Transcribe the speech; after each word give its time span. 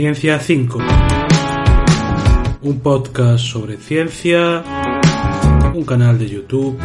Ciencia 0.00 0.38
5. 0.38 0.78
Un 2.62 2.80
podcast 2.80 3.44
sobre 3.44 3.76
ciencia, 3.76 4.64
un 5.74 5.84
canal 5.84 6.18
de 6.18 6.26
YouTube, 6.26 6.78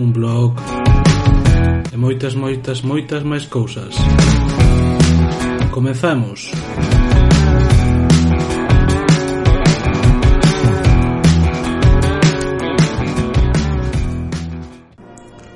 un 0.00 0.12
blog 0.12 0.58
e 1.92 1.96
moitas, 1.96 2.34
moitas, 2.34 2.82
moitas 2.82 3.22
máis 3.22 3.46
cousas. 3.46 3.94
Comezamos. 5.70 6.50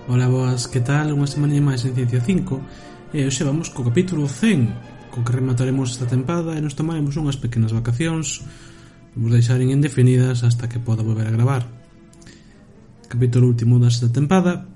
Ola, 0.07 0.31
boas, 0.31 0.71
que 0.71 0.79
tal? 0.79 1.11
Unha 1.19 1.27
semana 1.27 1.59
máis 1.59 1.83
en 1.83 1.99
Ciencia 1.99 2.23
5 2.23 3.11
e 3.11 3.27
hoxe 3.27 3.43
vamos 3.43 3.75
co 3.75 3.83
capítulo 3.83 4.31
100 4.31 4.94
co 5.15 5.23
que 5.23 5.31
remataremos 5.31 5.95
esta 5.95 6.11
tempada 6.11 6.59
e 6.59 6.61
nos 6.61 6.75
tomaremos 6.75 7.15
unhas 7.15 7.39
pequenas 7.39 7.71
vacacións 7.71 8.43
vamos 9.15 9.31
deixar 9.31 9.63
en 9.63 9.71
indefinidas 9.71 10.43
hasta 10.43 10.67
que 10.67 10.83
poda 10.83 11.07
volver 11.07 11.31
a 11.31 11.37
gravar. 11.39 11.71
Capítulo 13.07 13.47
último 13.47 13.79
desta 13.79 14.11
tempada 14.11 14.67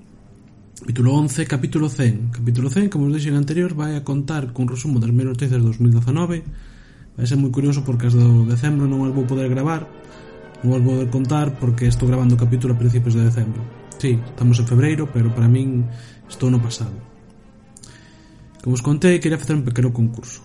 capítulo 0.79 1.19
11, 1.19 1.43
capítulo 1.43 1.91
100 1.91 2.39
capítulo 2.39 2.71
100, 2.71 2.87
como 2.87 3.11
os 3.11 3.13
dixen 3.19 3.35
anterior 3.35 3.75
vai 3.75 3.99
a 3.99 4.07
contar 4.07 4.55
cun 4.55 4.71
resumo 4.71 5.03
das 5.03 5.11
mil 5.11 5.27
noticias 5.27 5.59
de 5.59 5.67
2019 5.67 7.19
vai 7.19 7.25
ser 7.27 7.35
moi 7.35 7.51
curioso 7.51 7.83
porque 7.83 8.07
as 8.07 8.15
do 8.15 8.47
decembro 8.47 8.87
non 8.87 9.03
as 9.03 9.11
vou 9.11 9.27
poder 9.27 9.51
gravar 9.51 9.91
non 10.63 10.71
as 10.71 10.79
vou 10.79 10.95
poder 10.95 11.11
contar 11.11 11.59
porque 11.59 11.91
estou 11.91 12.07
grabando 12.07 12.35
o 12.35 12.39
capítulo 12.39 12.75
a 12.75 12.79
principios 12.79 13.15
de 13.15 13.27
decembro. 13.27 13.59
Sí, 13.99 14.15
estamos 14.15 14.59
en 14.59 14.67
febreiro, 14.67 15.11
pero 15.11 15.31
para 15.35 15.51
min 15.51 15.83
estou 16.27 16.47
no 16.47 16.63
pasado. 16.63 17.18
Como 18.63 18.75
os 18.75 18.83
contei, 18.83 19.19
quería 19.23 19.39
facer 19.39 19.55
un 19.55 19.63
pequeno 19.63 19.95
concurso. 19.95 20.43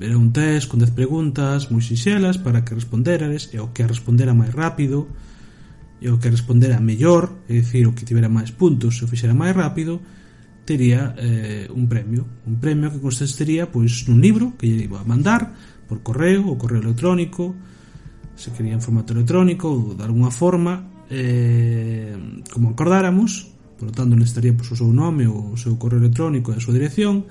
Era 0.00 0.18
un 0.18 0.32
test 0.32 0.68
con 0.68 0.82
10 0.82 0.92
preguntas 0.92 1.70
moi 1.70 1.80
sinxelas 1.80 2.36
para 2.36 2.60
que 2.66 2.76
responderades 2.76 3.48
e 3.54 3.58
o 3.62 3.72
que 3.72 3.86
respondera 3.86 4.36
máis 4.36 4.52
rápido 4.52 5.08
e 6.02 6.10
o 6.10 6.18
que 6.18 6.28
respondera 6.28 6.82
mellor, 6.82 7.46
é 7.46 7.62
dicir, 7.62 7.86
o 7.86 7.94
que 7.94 8.02
tivera 8.02 8.26
máis 8.26 8.50
puntos 8.50 8.98
e 8.98 9.06
o 9.06 9.08
fixera 9.08 9.32
máis 9.32 9.54
rápido, 9.54 10.02
tería 10.66 11.14
eh, 11.16 11.70
un 11.70 11.86
premio. 11.86 12.26
Un 12.44 12.58
premio 12.58 12.90
que 12.90 12.98
consistiría 12.98 13.70
pois, 13.70 14.04
nun 14.10 14.18
libro 14.18 14.58
que 14.58 14.66
lle 14.66 14.90
iba 14.90 14.98
a 14.98 15.06
mandar 15.06 15.54
por 15.86 16.02
correo 16.02 16.50
ou 16.50 16.58
correo 16.58 16.82
electrónico, 16.82 17.54
se 18.34 18.50
quería 18.50 18.74
en 18.74 18.82
formato 18.82 19.14
electrónico 19.14 19.70
ou 19.70 19.94
de 19.94 20.02
alguna 20.02 20.34
forma, 20.34 21.06
eh, 21.08 22.12
como 22.50 22.74
acordáramos, 22.74 23.51
Por 23.82 23.90
lo 23.90 23.94
tanto, 23.98 24.14
necesitaría 24.14 24.54
pois, 24.54 24.70
o 24.70 24.78
seu 24.78 24.94
nome, 24.94 25.26
o 25.26 25.58
seu 25.58 25.74
correo 25.74 25.98
electrónico 25.98 26.54
e 26.54 26.56
a 26.56 26.62
súa 26.62 26.78
dirección. 26.78 27.26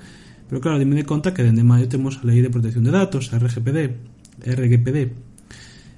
Pero 0.52 0.60
claro, 0.60 0.76
dime 0.76 1.00
de 1.00 1.08
conta 1.08 1.32
que 1.32 1.40
dende 1.40 1.64
maio 1.64 1.88
temos 1.88 2.20
a 2.20 2.28
Lei 2.28 2.44
de 2.44 2.52
Protección 2.52 2.84
de 2.84 2.92
Datos, 2.92 3.32
a 3.32 3.40
RGPD, 3.40 3.96
RGPD. 4.44 4.98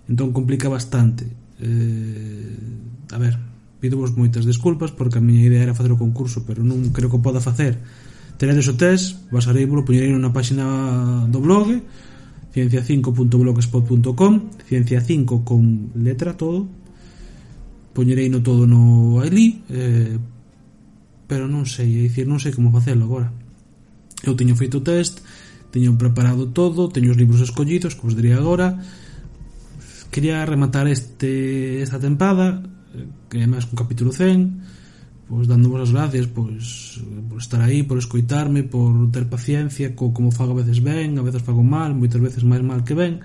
Entón 0.06 0.30
complica 0.30 0.70
bastante. 0.70 1.26
Eh, 1.58 2.54
a 3.10 3.18
ver, 3.18 3.34
pido 3.82 3.98
vos 3.98 4.14
moitas 4.14 4.46
desculpas 4.46 4.94
porque 4.94 5.18
a 5.18 5.26
miña 5.26 5.42
idea 5.42 5.66
era 5.66 5.74
facer 5.74 5.90
o 5.90 5.98
concurso, 5.98 6.46
pero 6.46 6.62
non 6.62 6.94
creo 6.94 7.10
que 7.10 7.18
o 7.18 7.24
poda 7.26 7.42
facer. 7.42 7.82
Tenedes 8.38 8.70
o 8.70 8.78
test, 8.78 9.26
basareivolo, 9.34 9.82
poñerei 9.82 10.14
na 10.14 10.30
páxina 10.30 11.26
do 11.26 11.42
blog, 11.42 11.82
ciencia5.blogspot.com 12.54 14.32
ciencia5 14.70 15.42
con 15.42 15.90
letra 15.98 16.38
todo 16.38 16.70
poñerei 17.90 18.30
no 18.30 18.38
todo 18.46 18.70
no 18.70 19.18
ali 19.18 19.66
eh, 19.66 20.14
pero 21.26 21.48
non 21.48 21.64
sei, 21.64 21.88
é 21.98 22.00
dicir, 22.08 22.28
non 22.28 22.40
sei 22.40 22.52
como 22.52 22.72
facelo 22.74 23.08
agora. 23.08 23.28
Eu 24.24 24.36
teño 24.36 24.56
feito 24.56 24.80
o 24.80 24.84
test, 24.84 25.20
teño 25.74 25.96
preparado 26.00 26.48
todo, 26.52 26.88
teño 26.88 27.12
os 27.12 27.18
libros 27.20 27.40
escollidos, 27.40 27.96
como 27.98 28.12
os 28.12 28.16
diría 28.16 28.40
agora. 28.40 28.80
Quería 30.12 30.46
rematar 30.46 30.86
este 30.86 31.82
esta 31.82 31.98
tempada, 31.98 32.62
que 33.28 33.42
é 33.42 33.46
máis 33.50 33.66
un 33.66 33.76
capítulo 33.76 34.14
100, 34.14 35.28
pois 35.28 35.48
dándovos 35.48 35.88
as 35.88 35.92
gracias 35.92 36.28
pois, 36.30 37.00
por 37.28 37.40
estar 37.40 37.60
aí, 37.60 37.82
por 37.82 37.98
escoitarme, 37.98 38.62
por 38.62 38.94
ter 39.10 39.26
paciencia 39.26 39.96
co 39.96 40.12
como 40.12 40.30
fago 40.30 40.52
a 40.54 40.60
veces 40.62 40.78
ben, 40.78 41.18
a 41.18 41.24
veces 41.26 41.42
fago 41.42 41.64
mal, 41.64 41.96
moitas 41.96 42.20
veces 42.20 42.44
máis 42.44 42.62
mal 42.62 42.84
que 42.84 42.94
ben. 42.94 43.24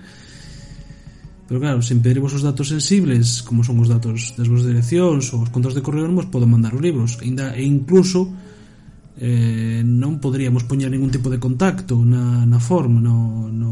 Pero 1.50 1.58
claro, 1.58 1.82
sen 1.82 1.98
pedirvos 1.98 2.30
os 2.30 2.46
datos 2.46 2.70
sensibles, 2.70 3.42
como 3.42 3.66
son 3.66 3.82
os 3.82 3.90
datos 3.90 4.38
das 4.38 4.46
vosas 4.46 4.70
direccións 4.70 5.34
ou 5.34 5.42
os 5.42 5.50
contos 5.50 5.74
de 5.74 5.82
correo, 5.82 6.06
non 6.06 6.14
vos 6.14 6.30
podo 6.30 6.46
mandar 6.46 6.70
os 6.70 6.78
libros. 6.78 7.18
Ainda, 7.18 7.58
e 7.58 7.66
incluso 7.66 8.30
eh, 9.18 9.82
non 9.82 10.22
poderíamos 10.22 10.62
poñer 10.62 10.94
ningún 10.94 11.10
tipo 11.10 11.26
de 11.26 11.42
contacto 11.42 11.98
na, 12.06 12.46
na 12.46 12.62
forma, 12.62 13.02
no, 13.02 13.50
no, 13.50 13.70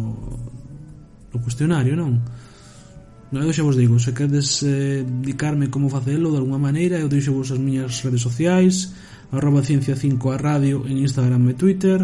no 1.30 1.38
cuestionario, 1.38 1.94
non? 1.94 2.18
Non, 3.30 3.46
eu 3.46 3.54
xa 3.54 3.62
vos 3.62 3.78
digo, 3.78 3.94
se 4.02 4.10
queredes 4.10 4.58
eh, 4.66 5.06
dedicarme 5.06 5.70
como 5.70 5.86
facelo 5.86 6.34
de 6.34 6.42
alguma 6.42 6.58
maneira, 6.58 6.98
eu 6.98 7.06
deixo 7.06 7.30
vos 7.30 7.54
as 7.54 7.62
miñas 7.62 8.02
redes 8.02 8.26
sociais, 8.26 8.90
arroba 9.30 9.62
ciencia 9.62 9.94
5 9.94 10.18
a 10.34 10.36
radio 10.42 10.82
en 10.82 10.98
Instagram 10.98 11.46
e 11.46 11.54
Twitter, 11.54 12.02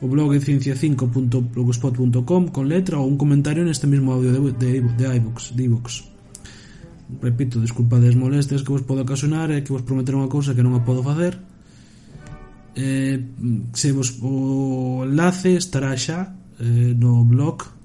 o 0.00 0.08
blog 0.08 0.32
ciencia5.blogspot.com 0.40 2.48
con 2.48 2.68
letra 2.68 2.98
ou 2.98 3.08
un 3.08 3.16
comentario 3.20 3.64
neste 3.64 3.86
mesmo 3.86 4.12
audio 4.16 4.32
de, 4.32 4.40
de, 4.56 4.80
de 4.80 5.04
iVoox, 5.04 5.52
de 5.52 5.64
iVoox. 5.68 6.04
Repito, 7.20 7.60
desculpades 7.60 8.16
molestias 8.16 8.64
que 8.64 8.72
vos 8.72 8.80
podo 8.82 9.02
ocasionar 9.04 9.50
e 9.52 9.60
que 9.60 9.72
vos 9.72 9.82
prometer 9.84 10.16
unha 10.16 10.32
cousa 10.32 10.56
que 10.56 10.64
non 10.64 10.72
a 10.72 10.80
podo 10.80 11.04
facer. 11.04 11.36
Eh, 12.72 13.20
se 13.76 13.92
vos 13.92 14.16
o 14.24 15.04
enlace 15.04 15.60
estará 15.60 15.92
xa 15.98 16.32
eh, 16.56 16.96
no 16.96 17.20
blog 17.26 17.80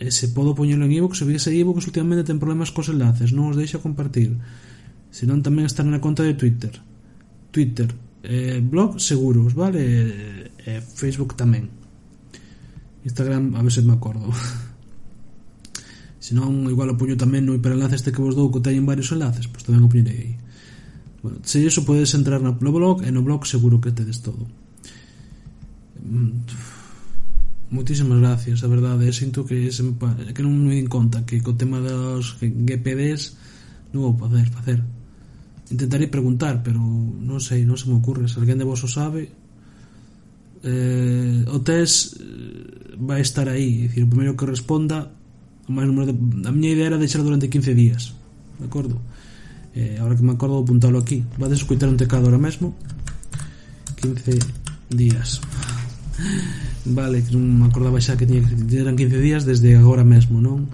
e 0.00 0.08
se 0.12 0.32
podo 0.32 0.56
poñelo 0.56 0.88
en 0.88 0.96
iVoox, 0.96 1.20
se 1.20 1.28
veis 1.28 1.44
que 1.44 1.56
iVoox 1.56 1.84
últimamente 1.84 2.24
ten 2.24 2.40
problemas 2.40 2.72
cos 2.72 2.88
enlaces, 2.88 3.36
non 3.36 3.52
os 3.52 3.60
deixa 3.60 3.84
compartir. 3.84 4.32
Senón 5.12 5.44
tamén 5.44 5.68
estará 5.68 5.92
na 5.92 6.00
conta 6.00 6.24
de 6.24 6.32
Twitter. 6.32 6.72
Twitter, 7.52 7.92
eh, 8.24 8.64
blog 8.64 8.96
seguros, 8.96 9.52
vale? 9.52 10.39
e 10.66 10.80
Facebook 10.80 11.36
tamén. 11.36 11.68
Instagram, 13.04 13.56
a 13.56 13.62
ver 13.62 13.72
se 13.72 13.82
me 13.82 13.94
acordo. 13.94 14.28
Se 16.20 16.36
non, 16.36 16.68
igual 16.68 16.92
o 16.92 17.00
poño 17.00 17.16
tamén 17.16 17.48
no 17.48 17.56
hiperenlace 17.56 17.96
este 17.96 18.12
que 18.12 18.20
vos 18.20 18.36
dou 18.36 18.52
que 18.52 18.60
teñen 18.60 18.84
varios 18.84 19.08
enlaces 19.08 19.48
pois 19.48 19.64
tamén 19.64 19.82
o 19.82 19.88
poñerei 19.88 20.20
aí. 20.20 20.34
Bueno, 21.24 21.40
se 21.40 21.64
iso 21.64 21.88
podes 21.88 22.12
entrar 22.12 22.44
no 22.44 22.52
blog 22.52 23.00
e 23.00 23.08
no 23.08 23.24
blog 23.24 23.48
seguro 23.48 23.80
que 23.80 23.88
tedes 23.88 24.20
todo. 24.20 24.44
Mm, 26.04 26.44
muchísimas 27.72 28.20
gracias, 28.20 28.64
a 28.64 28.68
verdade, 28.68 29.08
eh, 29.08 29.16
sinto 29.16 29.48
que 29.48 29.72
se 29.72 29.80
que 30.36 30.44
non 30.44 30.60
me 30.60 30.76
din 30.76 30.92
conta 30.92 31.24
que 31.24 31.40
co 31.40 31.56
tema 31.56 31.80
dos 31.80 32.36
GPDs 32.40 33.40
non 33.96 34.12
vou 34.12 34.14
poder 34.20 34.44
facer. 34.52 34.84
Intentarei 35.72 36.12
preguntar, 36.12 36.60
pero 36.60 36.84
non 36.84 37.40
sei, 37.40 37.64
non 37.64 37.80
se 37.80 37.88
me 37.88 37.96
ocurre, 37.96 38.28
se 38.28 38.36
alguén 38.36 38.60
de 38.60 38.68
vos 38.68 38.84
o 38.84 38.90
sabe, 38.92 39.39
eh, 40.62 41.44
o 41.48 41.58
test 41.60 42.20
eh, 42.20 42.96
vai 43.00 43.20
estar 43.20 43.48
aí, 43.48 43.88
dicir, 43.88 44.04
o 44.04 44.08
primeiro 44.08 44.36
que 44.36 44.44
responda 44.44 45.08
o 45.68 45.72
máis 45.72 45.88
número 45.88 46.12
de, 46.12 46.14
a 46.44 46.52
miña 46.52 46.76
idea 46.76 46.92
era 46.92 46.98
deixar 47.00 47.22
durante 47.22 47.48
15 47.48 47.74
días 47.74 48.12
de 48.58 48.66
acordo? 48.66 49.00
Eh, 49.72 49.96
ahora 50.00 50.16
que 50.16 50.22
me 50.26 50.34
acordo 50.34 50.60
vou 50.60 50.64
apuntalo 50.66 50.98
aquí 50.98 51.24
vades 51.38 51.64
escutar 51.64 51.88
un 51.88 51.96
tecado 51.96 52.28
ahora 52.28 52.42
mesmo 52.42 52.74
15 54.02 54.36
días 54.90 55.40
vale, 56.84 57.22
que 57.24 57.32
non 57.32 57.46
me 57.46 57.64
acordaba 57.64 58.02
xa 58.02 58.20
que 58.20 58.28
tiña, 58.28 58.44
eran 58.76 58.98
15 58.98 59.16
días 59.16 59.42
desde 59.48 59.78
agora 59.80 60.04
mesmo 60.04 60.44
non? 60.44 60.68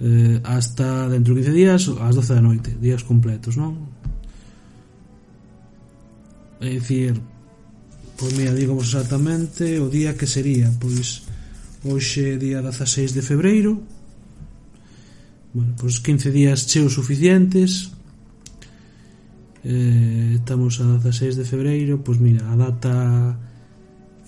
Eh, 0.00 0.40
hasta 0.42 1.06
dentro 1.12 1.36
de 1.36 1.46
15 1.46 1.54
días 1.54 1.80
ás 2.02 2.18
12 2.18 2.34
da 2.34 2.42
noite 2.42 2.74
días 2.80 3.06
completos 3.06 3.54
non? 3.54 3.76
é 6.60 6.68
dicir 6.76 7.16
Pois 8.20 8.36
mira, 8.36 8.52
digamos 8.52 8.92
exactamente 8.92 9.80
o 9.80 9.88
día 9.88 10.12
que 10.12 10.28
sería, 10.28 10.68
pois 10.76 11.24
hoxe 11.88 12.36
día 12.36 12.60
16 12.60 13.16
de 13.16 13.24
febreiro. 13.24 13.80
Bueno, 15.56 15.72
pois 15.80 16.04
15 16.04 16.28
días 16.28 16.68
cheos 16.68 16.92
suficientes. 16.92 17.96
Eh, 19.64 20.36
estamos 20.36 20.84
a 20.84 21.00
16 21.00 21.40
de 21.40 21.48
febreiro, 21.48 22.04
pois 22.04 22.20
mira, 22.20 22.44
a 22.44 22.60
data 22.60 23.40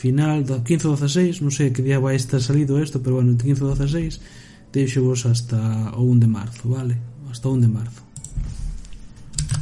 final 0.01 0.41
do 0.41 0.65
15 0.65 0.89
ou 0.89 0.97
16, 0.97 1.45
non 1.45 1.53
sei 1.53 1.69
que 1.69 1.85
día 1.85 2.01
vai 2.01 2.17
estar 2.17 2.41
salido 2.41 2.81
isto, 2.81 3.05
pero 3.05 3.21
bueno, 3.21 3.37
15 3.37 3.61
ou 3.61 3.77
16 3.77 4.73
deixo 4.73 5.05
vos 5.05 5.29
hasta 5.29 5.93
o 6.01 6.09
1 6.09 6.17
de 6.17 6.29
marzo, 6.33 6.65
vale? 6.65 6.97
Hasta 7.29 7.45
o 7.45 7.61
1 7.61 7.61
de 7.61 7.69
marzo. 7.69 8.01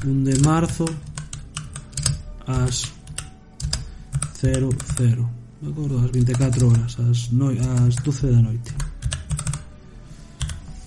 1 0.06 0.22
de 0.22 0.38
marzo 0.46 0.86
ás 2.46 2.99
00 4.40 4.70
Me 5.60 5.68
acordo, 5.68 6.00
ás 6.00 6.10
24 6.10 6.68
horas 6.68 6.96
ás, 6.98 7.28
no, 7.32 7.52
ás 7.52 7.94
12 8.00 8.32
da 8.32 8.40
noite. 8.40 8.72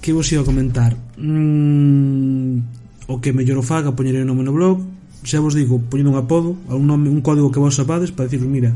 Que 0.01 0.09
vos 0.11 0.25
iba 0.33 0.41
a 0.41 0.45
comentar? 0.45 0.97
Mm, 1.21 2.57
o 3.05 3.21
que 3.21 3.29
mellor 3.29 3.61
o 3.61 3.63
faga 3.63 3.93
poñerei 3.93 4.25
o 4.25 4.27
nome 4.27 4.41
no 4.41 4.49
blog. 4.57 4.81
Xa 5.21 5.37
vos 5.37 5.53
digo, 5.53 5.77
poñendo 5.77 6.09
un 6.09 6.17
apodo 6.17 6.57
un, 6.67 6.89
nome, 6.89 7.13
un 7.13 7.21
código 7.21 7.53
que 7.53 7.61
vos 7.61 7.77
sapades 7.77 8.09
para 8.09 8.27
dicir 8.27 8.41
mira 8.49 8.73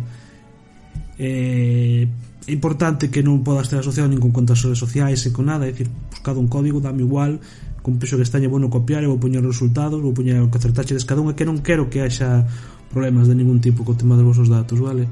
eh, 1.18 2.06
é 2.48 2.54
importante 2.54 3.10
que 3.10 3.26
non 3.26 3.42
podas 3.42 3.68
ter 3.74 3.82
asociado 3.82 4.08
nin 4.08 4.22
con 4.22 4.30
contas 4.30 4.62
redes 4.62 4.78
sociais 4.78 5.26
e 5.26 5.34
con 5.34 5.50
nada. 5.50 5.66
É 5.66 5.74
dicir, 5.74 5.90
buscado 6.14 6.38
un 6.38 6.46
código, 6.46 6.78
dame 6.78 7.02
igual 7.02 7.42
con 7.82 7.98
peso 7.98 8.22
que 8.22 8.24
estañe 8.24 8.46
bueno 8.46 8.70
copiar 8.70 9.02
e 9.02 9.10
vou 9.10 9.18
poñer 9.18 9.42
os 9.42 9.50
resultados 9.50 9.98
vou 9.98 10.14
poñer 10.14 10.38
o 10.44 10.52
que 10.54 10.62
acertaxe 10.62 10.94
cada 11.10 11.26
un. 11.26 11.34
E 11.34 11.36
que 11.36 11.44
non 11.44 11.66
quero 11.66 11.90
que 11.90 12.06
haxa 12.06 12.46
problemas 12.90 13.28
de 13.28 13.36
ningún 13.36 13.60
tipo 13.60 13.84
co 13.84 13.96
tema 13.96 14.16
dos 14.16 14.26
vosos 14.26 14.48
datos, 14.50 14.80
vale? 14.80 15.08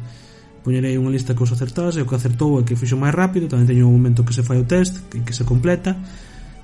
Poñerei 0.65 0.97
unha 0.97 1.13
lista 1.13 1.37
cos 1.37 1.53
os 1.53 1.61
e 1.61 2.01
o 2.01 2.07
que 2.09 2.17
acertou 2.17 2.57
e 2.57 2.65
que 2.65 2.73
fixo 2.73 2.97
máis 2.97 3.13
rápido, 3.13 3.45
tamén 3.45 3.69
teño 3.69 3.85
un 3.85 3.95
momento 3.95 4.25
que 4.25 4.33
se 4.33 4.41
fai 4.41 4.57
o 4.57 4.65
test, 4.65 4.97
que, 5.13 5.21
que 5.21 5.33
se 5.35 5.45
completa, 5.45 5.93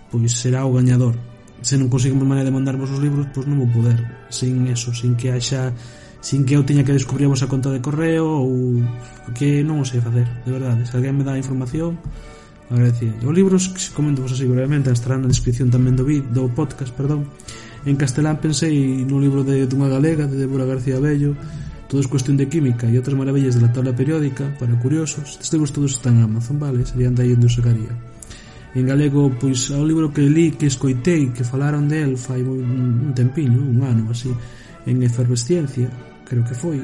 pois 0.10 0.34
será 0.34 0.66
o 0.66 0.74
gañador. 0.74 1.14
Se 1.62 1.78
non 1.78 1.94
conseguimos 1.94 2.26
maneira 2.26 2.50
de 2.50 2.56
mandar 2.58 2.74
vos 2.82 2.90
os 2.90 2.98
libros, 2.98 3.30
pois 3.30 3.46
non 3.46 3.62
vou 3.62 3.70
poder, 3.70 4.02
sin 4.34 4.66
eso, 4.66 4.90
sin 4.92 5.14
que 5.14 5.30
haxa 5.30 5.70
sin 6.22 6.46
que 6.46 6.54
eu 6.54 6.62
teña 6.62 6.86
que 6.86 6.94
descubrir 6.94 7.26
a 7.26 7.34
vosa 7.34 7.50
conta 7.50 7.74
de 7.74 7.82
correo 7.82 8.26
ou 8.26 8.78
que 9.34 9.66
non 9.66 9.82
o 9.82 9.86
sei 9.86 10.02
facer, 10.02 10.26
de 10.46 10.52
verdade. 10.54 10.86
Se 10.86 10.94
alguén 10.94 11.18
me 11.18 11.26
dá 11.26 11.34
información, 11.34 11.98
agradecido. 12.70 13.18
Os 13.26 13.34
libros, 13.34 13.74
que 13.74 13.82
comento 13.94 14.22
vos 14.22 14.32
así 14.32 14.46
brevemente, 14.46 14.94
estarán 14.94 15.26
na 15.26 15.30
descripción 15.34 15.74
tamén 15.74 15.98
do 15.98 16.06
vídeo, 16.06 16.30
do 16.30 16.46
podcast, 16.54 16.94
perdón, 16.94 17.26
en 17.86 17.96
castelán 17.96 18.38
pensei 18.38 19.04
no 19.06 19.18
libro 19.18 19.42
de 19.44 19.66
dunha 19.66 19.90
galega 19.90 20.28
de 20.30 20.38
Débora 20.38 20.70
García 20.70 21.02
Bello 21.02 21.34
Todo 21.92 22.00
es 22.00 22.08
cuestión 22.08 22.38
de 22.38 22.48
química 22.48 22.88
e 22.88 22.96
outras 22.96 23.20
maravillas 23.20 23.60
de 23.60 23.68
la 23.68 23.74
tabla 23.76 23.92
periódica 23.92 24.48
para 24.56 24.72
curiosos. 24.80 25.36
Estes 25.36 25.52
libros 25.52 25.76
todos 25.76 26.00
están 26.00 26.16
en 26.16 26.24
Amazon, 26.24 26.56
vale? 26.56 26.88
Serían 26.88 27.12
de 27.12 27.28
aí 27.28 27.36
onde 27.36 27.52
os 27.52 27.56
sacaría. 27.60 27.92
En 28.72 28.88
galego, 28.88 29.28
pois, 29.36 29.68
ao 29.76 29.84
libro 29.84 30.08
que 30.08 30.24
li, 30.24 30.56
que 30.56 30.72
escoitei, 30.72 31.36
que 31.36 31.44
falaron 31.44 31.92
del 31.92 32.16
fai 32.16 32.48
moi, 32.48 32.64
un 32.64 33.12
tempiño, 33.12 33.60
un 33.60 33.84
ano, 33.84 34.08
así, 34.08 34.32
en 34.88 35.04
Efervesciencia, 35.04 35.92
creo 36.24 36.48
que 36.48 36.56
foi, 36.56 36.80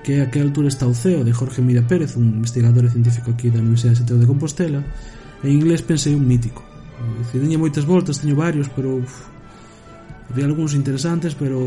que 0.00 0.24
a 0.24 0.32
que 0.32 0.40
altura 0.40 0.72
está 0.72 0.88
o 0.88 0.96
CEO 0.96 1.20
de 1.20 1.36
Jorge 1.36 1.60
Mira 1.60 1.84
Pérez, 1.84 2.16
un 2.16 2.40
investigador 2.40 2.88
e 2.88 2.94
científico 2.96 3.36
aquí 3.36 3.52
da 3.52 3.60
Universidade 3.60 3.92
de 3.92 4.00
Santiago 4.00 4.24
de 4.24 4.30
Compostela, 4.32 4.80
en 5.44 5.52
inglés 5.52 5.84
pensei 5.84 6.16
un 6.16 6.24
mítico. 6.24 6.64
Dice, 7.20 7.44
teño 7.44 7.60
moitas 7.60 7.84
voltas, 7.84 8.24
teño 8.24 8.40
varios, 8.40 8.72
pero 8.72 9.04
uf, 9.04 9.28
de 10.34 10.44
algúns 10.44 10.74
interesantes, 10.74 11.34
pero 11.34 11.58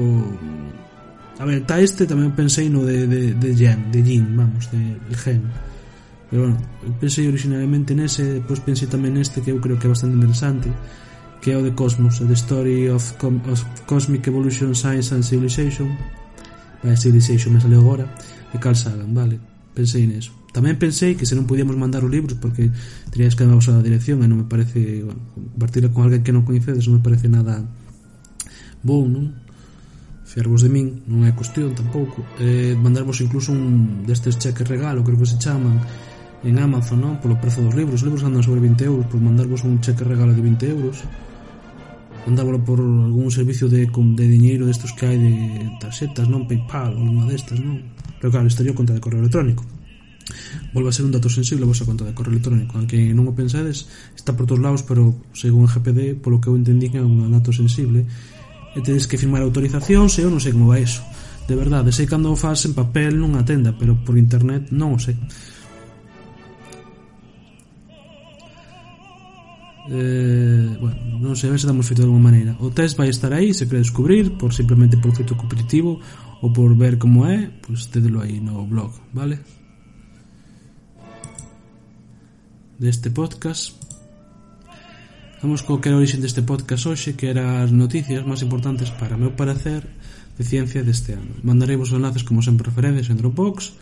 a 1.39 1.45
ver, 1.45 1.65
ta 1.65 1.81
este 1.81 2.06
tamén 2.06 2.31
pensei 2.38 2.69
no 2.69 2.86
de 2.86 3.10
de 3.10 3.33
de 3.36 3.50
Jen, 3.57 3.92
de 3.92 4.00
Jin, 4.06 4.38
vamos, 4.38 4.69
de, 4.69 4.95
de 4.95 5.15
Gen. 5.18 5.44
Pero 6.30 6.50
bueno, 6.50 6.57
pensei 7.01 7.27
originalmente 7.27 7.94
nese, 7.94 8.39
depois 8.39 8.62
pensei 8.62 8.88
tamén 8.88 9.18
neste 9.18 9.42
que 9.42 9.51
eu 9.51 9.60
creo 9.60 9.77
que 9.77 9.86
é 9.86 9.92
bastante 9.92 10.15
interesante, 10.15 10.69
que 11.42 11.51
é 11.51 11.57
o 11.57 11.65
de 11.65 11.75
Cosmos, 11.75 12.21
The 12.21 12.38
Story 12.38 12.88
of, 12.89 13.18
Com 13.19 13.44
of 13.50 13.62
Cosmic 13.86 14.24
Evolution, 14.30 14.71
Science 14.77 15.12
and 15.12 15.25
Civilization. 15.27 15.92
Vale, 16.81 16.98
Civilization 16.98 17.51
me 17.54 17.60
saleu 17.60 17.83
agora, 17.83 18.07
de 18.54 18.57
Carl 18.60 18.77
Sagan, 18.77 19.12
vale. 19.12 19.39
Pensei 19.74 20.06
neso. 20.06 20.31
Tamén 20.54 20.77
pensei 20.77 21.18
que 21.18 21.25
se 21.25 21.33
non 21.33 21.50
podíamos 21.50 21.74
mandar 21.74 22.06
os 22.06 22.13
libros 22.13 22.38
porque 22.38 22.69
teríais 23.10 23.33
que 23.33 23.42
dar 23.42 23.57
a 23.57 23.81
dirección 23.81 24.21
e 24.21 24.30
non 24.30 24.38
me 24.38 24.48
parece, 24.48 25.01
bueno, 25.01 25.18
compartirla 25.33 25.89
con 25.89 26.06
alguén 26.06 26.21
que 26.21 26.30
non 26.30 26.45
coñecedes 26.45 26.86
non 26.86 27.01
me 27.01 27.04
parece 27.04 27.25
nada 27.25 27.65
bon, 28.84 29.08
non? 29.10 29.26
Fiarvos 30.24 30.64
de 30.64 30.70
min, 30.72 31.04
non 31.08 31.28
é 31.28 31.32
cuestión 31.36 31.76
tampouco 31.76 32.24
eh, 32.40 32.74
Mandarvos 32.80 33.20
incluso 33.20 33.52
un 33.52 34.08
destes 34.08 34.40
cheques 34.40 34.66
regalo 34.66 35.04
Creo 35.04 35.20
que 35.20 35.28
se 35.28 35.36
chaman 35.36 35.80
en 36.44 36.56
Amazon, 36.60 37.00
non? 37.04 37.14
Polo 37.20 37.40
prezo 37.40 37.64
dos 37.64 37.76
libros, 37.76 38.02
os 38.02 38.08
libros 38.08 38.24
andan 38.24 38.44
sobre 38.44 38.64
20 38.64 38.88
euros 38.88 39.06
Por 39.08 39.20
mandarvos 39.20 39.68
un 39.68 39.84
cheque 39.84 40.04
regalo 40.08 40.32
de 40.32 40.42
20 40.42 40.64
euros 40.72 41.04
Mandárvolo 42.24 42.64
por 42.64 42.80
algún 42.80 43.32
servicio 43.32 43.68
de, 43.68 43.84
de 43.84 44.26
diñeiro 44.28 44.64
destos 44.64 44.96
que 44.96 45.12
hai 45.12 45.20
de 45.20 45.34
tarxetas, 45.84 46.32
non? 46.32 46.48
Paypal 46.48 46.96
ou 46.96 47.04
unha 47.04 47.28
destas, 47.28 47.60
non? 47.60 47.84
Pero 48.24 48.32
claro, 48.32 48.48
estaría 48.48 48.72
conta 48.72 48.96
de 48.96 49.04
correo 49.04 49.20
electrónico 49.20 49.68
Volve 50.72 50.88
a 50.90 50.96
ser 50.96 51.04
un 51.04 51.12
dato 51.12 51.28
sensible 51.28 51.68
a 51.68 51.70
vosa 51.70 51.84
conta 51.84 52.08
de 52.08 52.16
correo 52.16 52.32
electrónico 52.32 52.80
Aunque 52.80 53.12
non 53.12 53.28
o 53.28 53.36
pensades, 53.36 53.92
está 54.16 54.32
por 54.40 54.48
todos 54.48 54.64
lados 54.64 54.88
Pero 54.88 55.20
según 55.36 55.68
GPD, 55.68 56.16
polo 56.24 56.40
que 56.40 56.48
eu 56.48 56.56
entendín 56.56 56.96
É 56.96 57.04
un 57.04 57.28
dato 57.28 57.52
sensible 57.52 58.08
e 58.75 58.81
tedes 58.81 59.06
que 59.06 59.18
firmar 59.18 59.42
autorizacións 59.46 60.18
e 60.18 60.25
eu 60.25 60.30
non 60.34 60.42
sei 60.42 60.52
como 60.54 60.70
vai 60.70 60.81
eso. 60.81 61.02
De 61.46 61.56
verdade, 61.56 61.92
sei 61.92 62.08
cando 62.08 62.31
o 62.31 62.40
faz 62.40 62.66
en 62.66 62.74
papel 62.74 63.20
nunha 63.20 63.44
tenda, 63.44 63.75
pero 63.75 64.00
por 64.02 64.18
internet 64.18 64.72
non 64.72 64.96
o 64.96 65.00
sei. 65.00 65.18
Eh, 69.92 70.78
bueno, 70.80 71.20
non 71.20 71.36
sei, 71.36 71.52
a 71.52 71.54
ver 71.54 71.60
se 71.60 71.68
damos 71.68 71.84
feito 71.84 72.02
de 72.02 72.08
alguma 72.08 72.31
maneira. 72.31 72.56
O 72.64 72.72
test 72.72 72.96
vai 72.96 73.12
estar 73.12 73.36
aí, 73.36 73.52
se 73.52 73.68
quere 73.68 73.84
descubrir, 73.84 74.40
por 74.40 74.56
simplemente 74.56 74.96
por 74.96 75.12
feito 75.12 75.36
competitivo 75.36 76.00
ou 76.40 76.50
por 76.56 76.72
ver 76.80 76.96
como 76.96 77.28
é, 77.28 77.52
pois 77.60 77.84
pues, 77.84 77.92
tedelo 77.92 78.24
aí 78.24 78.40
no 78.40 78.64
blog, 78.64 78.96
vale? 79.12 79.44
Deste 82.80 83.12
podcast 83.12 83.83
Vamos 85.44 85.60
co 85.62 85.84
que 85.84 85.92
era 85.92 86.00
a 86.00 86.00
orixen 86.00 86.24
deste 86.24 86.40
podcast 86.40 86.88
hoxe, 86.88 87.19
que 87.19 87.28
era 87.28 87.68
as 87.68 87.72
noticias 87.75 88.24
máis 88.24 88.40
importantes 88.48 88.88
para 88.95 89.19
meu 89.19 89.36
parecer 89.36 89.84
de 90.40 90.44
ciencia 90.48 90.88
deste 90.88 91.19
ano. 91.19 91.36
Mandarei 91.44 91.75
vos 91.75 91.92
enlaces 91.92 92.24
como 92.24 92.40
sempre 92.40 92.72
referencias 92.72 93.12
en 93.12 93.19
Dropbox. 93.19 93.75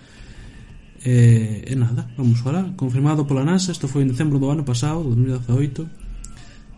E, 1.06 1.62
e 1.70 1.74
nada, 1.78 2.10
vamos 2.18 2.42
falar. 2.42 2.74
Confirmado 2.74 3.30
pola 3.30 3.46
NASA, 3.46 3.70
isto 3.70 3.86
foi 3.86 4.02
en 4.02 4.10
decembro 4.10 4.42
do 4.42 4.50
ano 4.50 4.66
pasado, 4.66 5.06
2018. 5.06 5.86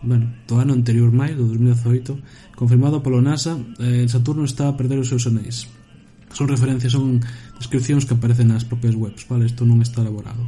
Bueno, 0.03 0.35
do 0.51 0.59
ano 0.59 0.75
anterior 0.75 1.15
máis, 1.15 1.39
do 1.39 1.47
2018. 1.47 2.51
Confirmado 2.59 3.00
polo 3.00 3.24
NASA, 3.24 3.56
eh, 3.79 4.03
Saturno 4.12 4.44
está 4.44 4.68
a 4.68 4.75
perder 4.75 5.00
os 5.00 5.07
seus 5.07 5.24
anéis. 5.31 5.63
Son 6.36 6.44
referencias, 6.51 6.91
son 6.91 7.24
descripcións 7.56 8.03
que 8.03 8.19
aparecen 8.19 8.51
nas 8.51 8.68
propias 8.68 9.00
webs, 9.00 9.24
vale? 9.31 9.47
Isto 9.47 9.63
non 9.63 9.79
está 9.79 10.03
elaborado. 10.03 10.44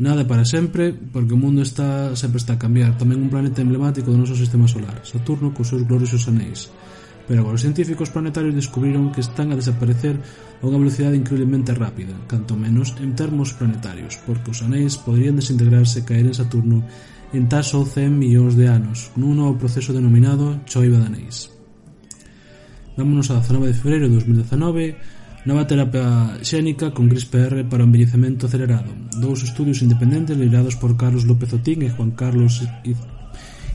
Nada 0.00 0.24
para 0.24 0.48
sempre, 0.48 0.96
porque 0.96 1.36
o 1.36 1.36
mundo 1.36 1.60
está 1.60 2.16
sempre 2.16 2.40
está 2.40 2.56
a 2.56 2.62
cambiar. 2.64 2.96
Tamén 2.96 3.20
un 3.20 3.28
planeta 3.28 3.60
emblemático 3.60 4.08
do 4.08 4.16
noso 4.16 4.32
sistema 4.32 4.64
solar, 4.64 5.04
Saturno, 5.04 5.52
cos 5.52 5.68
seus 5.68 5.84
gloriosos 5.84 6.24
anéis. 6.24 6.72
Pero 7.28 7.44
agora 7.44 7.60
os 7.60 7.64
científicos 7.68 8.08
planetarios 8.08 8.56
descubriron 8.56 9.12
que 9.12 9.20
están 9.20 9.52
a 9.52 9.60
desaparecer 9.60 10.16
a 10.16 10.64
unha 10.64 10.80
velocidade 10.80 11.20
increíblemente 11.20 11.76
rápida, 11.76 12.16
canto 12.24 12.56
menos 12.56 12.96
en 12.96 13.12
termos 13.12 13.52
planetarios, 13.52 14.16
porque 14.24 14.56
os 14.56 14.64
anéis 14.64 14.96
poderían 14.96 15.36
desintegrarse 15.36 16.00
e 16.00 16.08
caer 16.08 16.32
en 16.32 16.36
Saturno 16.40 16.80
en 17.36 17.52
tan 17.52 17.60
só 17.60 17.84
100 17.84 18.08
millóns 18.16 18.56
de 18.56 18.72
anos, 18.72 19.12
nun 19.20 19.36
novo 19.36 19.60
proceso 19.60 19.92
denominado 19.92 20.64
choiva 20.64 20.96
de 20.96 21.12
anéis. 21.12 21.52
Vámonos 22.96 23.28
a 23.28 23.44
19 23.44 23.68
de 23.68 23.76
febreiro 23.76 24.08
de 24.08 24.16
2019, 24.16 25.19
Nova 25.40 25.64
terapia 25.64 26.36
xénica 26.44 26.92
con 26.92 27.08
CRISPR 27.08 27.64
para 27.64 27.80
o 27.80 27.88
envellecemento 27.88 28.44
acelerado. 28.44 28.92
Dous 29.16 29.40
estudios 29.40 29.80
independentes 29.80 30.36
liderados 30.36 30.76
por 30.76 31.00
Carlos 31.00 31.24
López 31.24 31.56
Otín 31.56 31.80
e 31.80 31.88
Juan 31.88 32.12
Carlos 32.12 32.60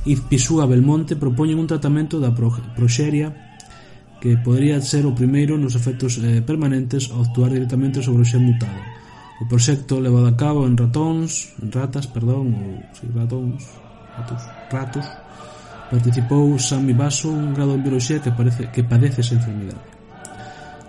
Izpisúa 0.05 0.69
Belmonte 0.69 1.17
propoñen 1.17 1.57
un 1.57 1.65
tratamento 1.65 2.21
da 2.21 2.29
proxeria 2.29 3.33
que 4.21 4.37
podría 4.37 4.77
ser 4.77 5.09
o 5.09 5.17
primeiro 5.17 5.57
nos 5.57 5.73
efectos 5.73 6.21
eh, 6.21 6.45
permanentes 6.45 7.09
ao 7.09 7.25
actuar 7.25 7.49
directamente 7.49 7.97
sobre 8.05 8.21
o 8.21 8.29
xen 8.29 8.45
mutado. 8.45 8.77
O 9.41 9.49
proxecto 9.49 9.97
levado 9.97 10.29
a 10.29 10.37
cabo 10.37 10.69
en 10.69 10.77
ratóns, 10.77 11.57
en 11.57 11.73
ratas, 11.73 12.05
perdón, 12.05 12.53
ou 12.53 12.77
si, 12.93 13.09
ratóns, 13.09 13.65
ratos, 14.13 14.41
ratos, 14.69 15.05
participou 15.89 16.61
Sammy 16.61 16.93
Basso, 16.93 17.33
un 17.33 17.57
grado 17.57 17.73
en 17.73 17.81
biología 17.81 18.21
que, 18.21 18.29
parece, 18.29 18.69
que 18.69 18.85
padece 18.85 19.25
esa 19.25 19.41
enfermidade. 19.41 19.94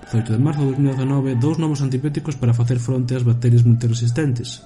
18 0.06 0.32
de 0.32 0.38
marzo 0.38 0.62
de 0.62 0.70
2019 0.78 1.34
dous 1.34 1.58
novos 1.58 1.82
antibióticos 1.82 2.38
para 2.38 2.54
facer 2.54 2.78
fronte 2.78 3.18
ás 3.18 3.26
bacterias 3.26 3.66
multiresistentes. 3.66 4.62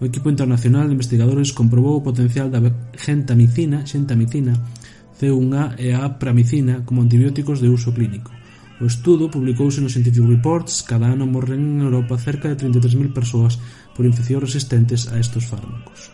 O 0.00 0.08
equipo 0.08 0.32
internacional 0.32 0.88
de 0.88 0.96
investigadores 0.96 1.52
comprobou 1.52 2.00
o 2.00 2.06
potencial 2.08 2.48
da 2.48 2.64
gentamicina, 2.96 3.84
xentamicina, 3.84 4.56
C1A 5.20 5.76
e 5.76 5.92
a 5.92 6.08
pramicina 6.16 6.80
como 6.88 7.04
antibióticos 7.04 7.60
de 7.60 7.68
uso 7.68 7.92
clínico. 7.92 8.32
O 8.80 8.88
estudo 8.88 9.28
publicouse 9.28 9.84
no 9.84 9.92
Scientific 9.92 10.24
Reports, 10.24 10.80
cada 10.88 11.12
ano 11.12 11.28
morren 11.28 11.60
en 11.60 11.84
Europa 11.84 12.16
cerca 12.16 12.48
de 12.48 12.56
33.000 12.56 13.12
persoas 13.12 13.60
por 13.92 14.08
infeccións 14.08 14.48
resistentes 14.48 15.12
a 15.12 15.20
estos 15.20 15.44
fármacos. 15.44 16.08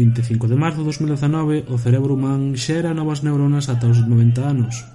25 0.00 0.48
de 0.48 0.56
marzo 0.56 0.80
de 0.80 0.88
2019, 0.96 1.68
o 1.68 1.76
cerebro 1.76 2.16
humán 2.16 2.56
xera 2.56 2.96
novas 2.96 3.20
neuronas 3.20 3.68
ata 3.68 3.92
os 3.92 4.00
90 4.00 4.48
anos. 4.48 4.88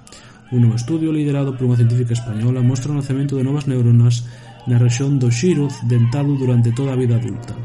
Un 0.54 0.62
novo 0.62 0.76
estudio 0.76 1.10
liderado 1.10 1.58
por 1.58 1.66
unha 1.66 1.82
científica 1.82 2.14
española 2.14 2.62
mostra 2.62 2.94
o 2.94 2.98
nacemento 3.02 3.34
de 3.34 3.42
novas 3.42 3.66
neuronas 3.66 4.22
na 4.70 4.78
rexión 4.78 5.18
do 5.18 5.34
xiro 5.34 5.66
dentado 5.90 6.30
durante 6.38 6.70
toda 6.70 6.94
a 6.94 7.00
vida 7.02 7.18
adulta. 7.18 7.58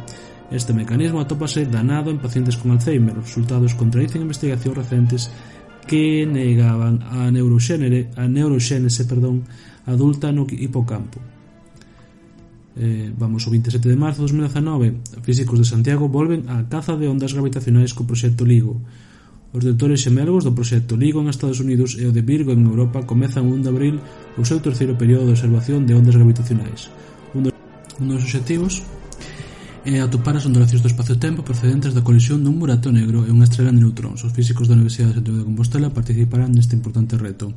Este 0.49 0.73
mecanismo 0.73 1.21
atópase 1.21 1.68
danado 1.68 2.09
en 2.09 2.16
pacientes 2.16 2.57
con 2.57 2.73
Alzheimer. 2.73 3.21
Os 3.21 3.28
resultados 3.28 3.76
contradicen 3.76 4.25
investigacións 4.25 4.80
recentes 4.80 5.28
que 5.85 6.25
negaban 6.25 7.04
a 7.04 7.28
neuroxénere, 7.28 8.09
a 8.16 8.25
neuroxénese, 8.25 9.04
perdón, 9.04 9.45
adulta 9.85 10.33
no 10.33 10.49
hipocampo. 10.49 11.21
Eh, 12.73 13.12
vamos, 13.12 13.45
o 13.45 13.52
27 13.52 13.85
de 13.85 14.00
marzo 14.00 14.25
de 14.25 14.33
2019, 14.33 15.21
físicos 15.21 15.61
de 15.61 15.68
Santiago 15.68 16.09
volven 16.09 16.49
á 16.49 16.64
caza 16.73 16.97
de 16.97 17.04
ondas 17.04 17.37
gravitacionais 17.37 17.92
co 17.92 18.09
proxecto 18.09 18.49
LIGO, 18.49 18.80
Os 19.49 19.64
deutores 19.64 20.05
xemelgos 20.05 20.45
do 20.45 20.52
proxecto 20.52 20.93
LIGO 20.93 21.25
en 21.25 21.33
Estados 21.33 21.64
Unidos 21.64 21.97
e 21.97 22.05
o 22.05 22.12
de 22.12 22.21
Virgo 22.21 22.52
en 22.52 22.69
Europa 22.69 23.09
comezan 23.09 23.49
o 23.49 23.57
1 23.57 23.64
de 23.64 23.71
abril 23.73 23.97
o 24.37 24.45
seu 24.45 24.61
terceiro 24.61 25.00
período 25.00 25.25
de 25.25 25.33
observación 25.33 25.88
de 25.88 25.97
ondas 25.97 26.21
gravitacionais. 26.21 26.93
Un, 27.33 27.49
dos, 27.49 27.57
un 27.97 28.12
dos 28.12 28.21
obxectivos 28.21 28.85
é 29.88 30.05
atopar 30.05 30.37
as 30.37 30.45
ondulacións 30.45 30.85
do 30.85 30.93
espacio-tempo 30.93 31.40
procedentes 31.40 31.97
da 31.97 32.05
colisión 32.05 32.45
dun 32.45 32.61
burato 32.61 32.93
negro 32.93 33.25
e 33.25 33.33
unha 33.33 33.49
estrela 33.49 33.73
de 33.73 33.81
neutróns. 33.81 34.21
Os 34.21 34.37
físicos 34.37 34.69
da 34.69 34.76
Universidade 34.76 35.17
de 35.17 35.25
Santiago 35.25 35.40
de 35.40 35.49
Compostela 35.49 35.88
participarán 35.97 36.52
neste 36.52 36.76
importante 36.76 37.17
reto. 37.17 37.49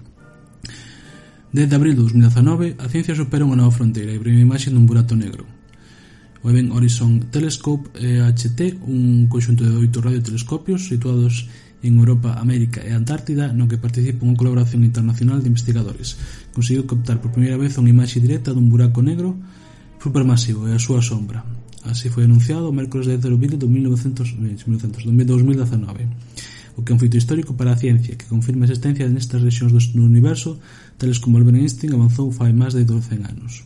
Desde 1.52 1.76
abril 1.76 2.00
de 2.00 2.08
2019, 2.08 2.80
a 2.80 2.88
ciencia 2.88 3.20
supera 3.20 3.44
unha 3.44 3.60
nova 3.60 3.76
fronteira 3.76 4.16
e 4.16 4.18
a 4.18 4.24
primeira 4.24 4.48
imaxe 4.48 4.72
dun 4.72 4.88
burato 4.88 5.20
negro. 5.20 5.44
O 6.40 6.48
Event 6.48 6.72
Horizon 6.72 7.28
Telescope 7.28 7.92
HT, 8.00 8.80
un 8.88 9.28
conxunto 9.28 9.68
de 9.68 9.76
oito 9.76 10.00
radiotelescopios 10.00 10.88
situados 10.88 11.52
en 11.82 11.98
Europa, 11.98 12.38
América 12.38 12.86
e 12.86 12.94
Antártida, 12.94 13.54
no 13.54 13.66
que 13.66 13.82
participa 13.82 14.26
unha 14.26 14.38
colaboración 14.38 14.86
internacional 14.86 15.42
de 15.42 15.50
investigadores. 15.50 16.18
Conseguiu 16.54 16.86
captar 16.86 17.18
por 17.18 17.34
primeira 17.34 17.58
vez 17.58 17.74
unha 17.82 17.90
imaxe 17.90 18.22
directa 18.22 18.54
dun 18.54 18.70
buraco 18.70 19.02
negro 19.02 19.34
supermasivo 19.98 20.70
e 20.70 20.78
a 20.78 20.82
súa 20.82 21.02
sombra. 21.02 21.42
Así 21.86 22.10
foi 22.14 22.30
anunciado 22.30 22.70
o 22.70 22.74
mércores 22.74 23.10
10 23.10 23.22
de 23.22 23.28
abril 23.34 23.52
de 23.58 23.60
2019, 23.66 26.06
o 26.78 26.86
que 26.86 26.92
é 26.92 26.96
un 26.96 27.00
feito 27.02 27.18
histórico 27.18 27.58
para 27.58 27.74
a 27.74 27.78
ciencia, 27.78 28.16
que 28.16 28.30
confirma 28.30 28.66
a 28.66 28.68
existencia 28.70 29.10
nestas 29.10 29.42
regións 29.42 29.74
do 29.74 30.04
universo, 30.06 30.60
tales 31.02 31.18
como 31.18 31.38
Albert 31.38 31.58
Einstein 31.58 31.94
avanzou 31.98 32.32
fai 32.32 32.54
máis 32.54 32.74
de 32.78 32.86
12 32.86 33.16
anos. 33.26 33.66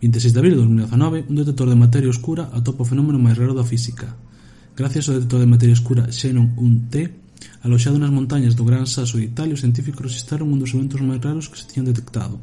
26 0.00 0.32
de 0.32 0.38
abril 0.38 0.54
de 0.54 0.60
2019, 0.62 1.24
un 1.28 1.36
detector 1.36 1.68
de 1.68 1.74
materia 1.74 2.10
oscura 2.10 2.50
atopa 2.54 2.84
o 2.86 2.88
fenómeno 2.88 3.18
máis 3.18 3.34
raro 3.34 3.54
da 3.54 3.64
física, 3.66 4.14
Gracias 4.76 5.08
ao 5.08 5.16
detector 5.16 5.40
de 5.40 5.48
materia 5.48 5.72
escura 5.72 6.12
Xenon 6.12 6.52
1T 6.52 7.08
aloxado 7.64 7.96
nas 7.96 8.12
montañas 8.12 8.52
do 8.52 8.68
Gran 8.68 8.84
Sasso 8.84 9.16
de 9.16 9.24
Italia, 9.24 9.56
os 9.56 9.64
científicos 9.64 10.04
registraron 10.04 10.52
un 10.52 10.60
dos 10.60 10.76
eventos 10.76 11.00
máis 11.00 11.16
raros 11.24 11.48
que 11.48 11.56
se 11.56 11.64
tiñan 11.64 11.88
detectado, 11.88 12.36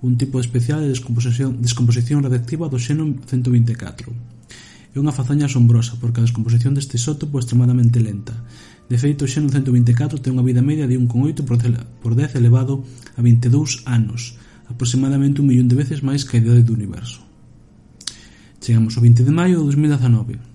un 0.00 0.16
tipo 0.16 0.40
especial 0.40 0.80
de 0.80 0.88
descomposición, 0.88 1.60
descomposición 1.60 2.24
radiactiva 2.24 2.72
do 2.72 2.80
xenon 2.80 3.20
124. 3.28 4.08
É 4.08 4.96
unha 4.96 5.12
fazaña 5.12 5.44
asombrosa, 5.44 6.00
porque 6.00 6.24
a 6.24 6.26
descomposición 6.26 6.72
deste 6.72 6.96
isótopo 6.96 7.36
é 7.36 7.44
extremadamente 7.44 8.00
lenta. 8.00 8.32
De 8.88 8.96
feito, 8.96 9.28
o 9.28 9.28
xenon 9.28 9.52
124 9.52 10.24
ten 10.24 10.32
unha 10.32 10.46
vida 10.48 10.64
media 10.64 10.88
de 10.88 10.96
1,8 10.96 11.44
por 11.44 12.16
10 12.16 12.32
elevado 12.40 12.80
a 13.12 13.20
22 13.20 13.84
anos, 13.84 14.40
aproximadamente 14.72 15.44
un 15.44 15.52
millón 15.52 15.68
de 15.68 15.76
veces 15.76 16.00
máis 16.00 16.24
que 16.24 16.40
a 16.40 16.42
idade 16.48 16.64
do 16.64 16.72
universo. 16.72 17.20
Chegamos 18.64 18.96
ao 18.96 19.04
20 19.04 19.20
de 19.20 19.36
maio 19.36 19.60
de 19.60 19.68
2019, 19.68 20.53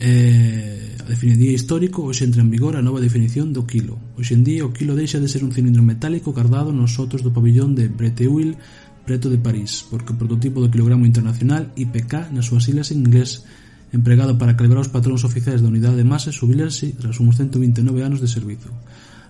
Eh, 0.00 0.96
a 0.96 1.04
definición 1.04 1.52
histórico 1.52 2.08
hoxe 2.08 2.24
entra 2.24 2.40
en 2.40 2.48
vigor 2.48 2.72
a 2.72 2.80
nova 2.80 3.04
definición 3.04 3.52
do 3.52 3.68
kilo. 3.68 4.00
Hoxe 4.16 4.32
en 4.32 4.48
día 4.48 4.64
o 4.64 4.72
kilo 4.72 4.96
deixa 4.96 5.20
de 5.20 5.28
ser 5.28 5.44
un 5.44 5.52
cilindro 5.52 5.84
metálico 5.84 6.32
cardado 6.32 6.72
nos 6.72 6.96
sotos 6.96 7.20
do 7.20 7.36
pabellón 7.36 7.76
de 7.76 7.92
Breteuil 7.92 8.56
preto 9.04 9.28
de 9.28 9.36
París, 9.36 9.84
porque 9.92 10.16
o 10.16 10.18
prototipo 10.18 10.64
do 10.64 10.72
kilogramo 10.72 11.04
internacional 11.04 11.68
IPK 11.76 12.32
nas 12.32 12.48
súas 12.48 12.64
siglas 12.64 12.88
en 12.96 13.04
inglés 13.04 13.44
empregado 13.92 14.40
para 14.40 14.56
calibrar 14.56 14.80
os 14.80 14.92
patróns 14.92 15.20
oficiais 15.28 15.60
da 15.60 15.68
unidade 15.68 16.00
de 16.00 16.08
masa 16.08 16.32
subilense 16.32 16.96
tras 16.96 17.20
uns 17.20 17.36
129 17.36 18.00
anos 18.00 18.24
de 18.24 18.28
servizo. 18.30 18.72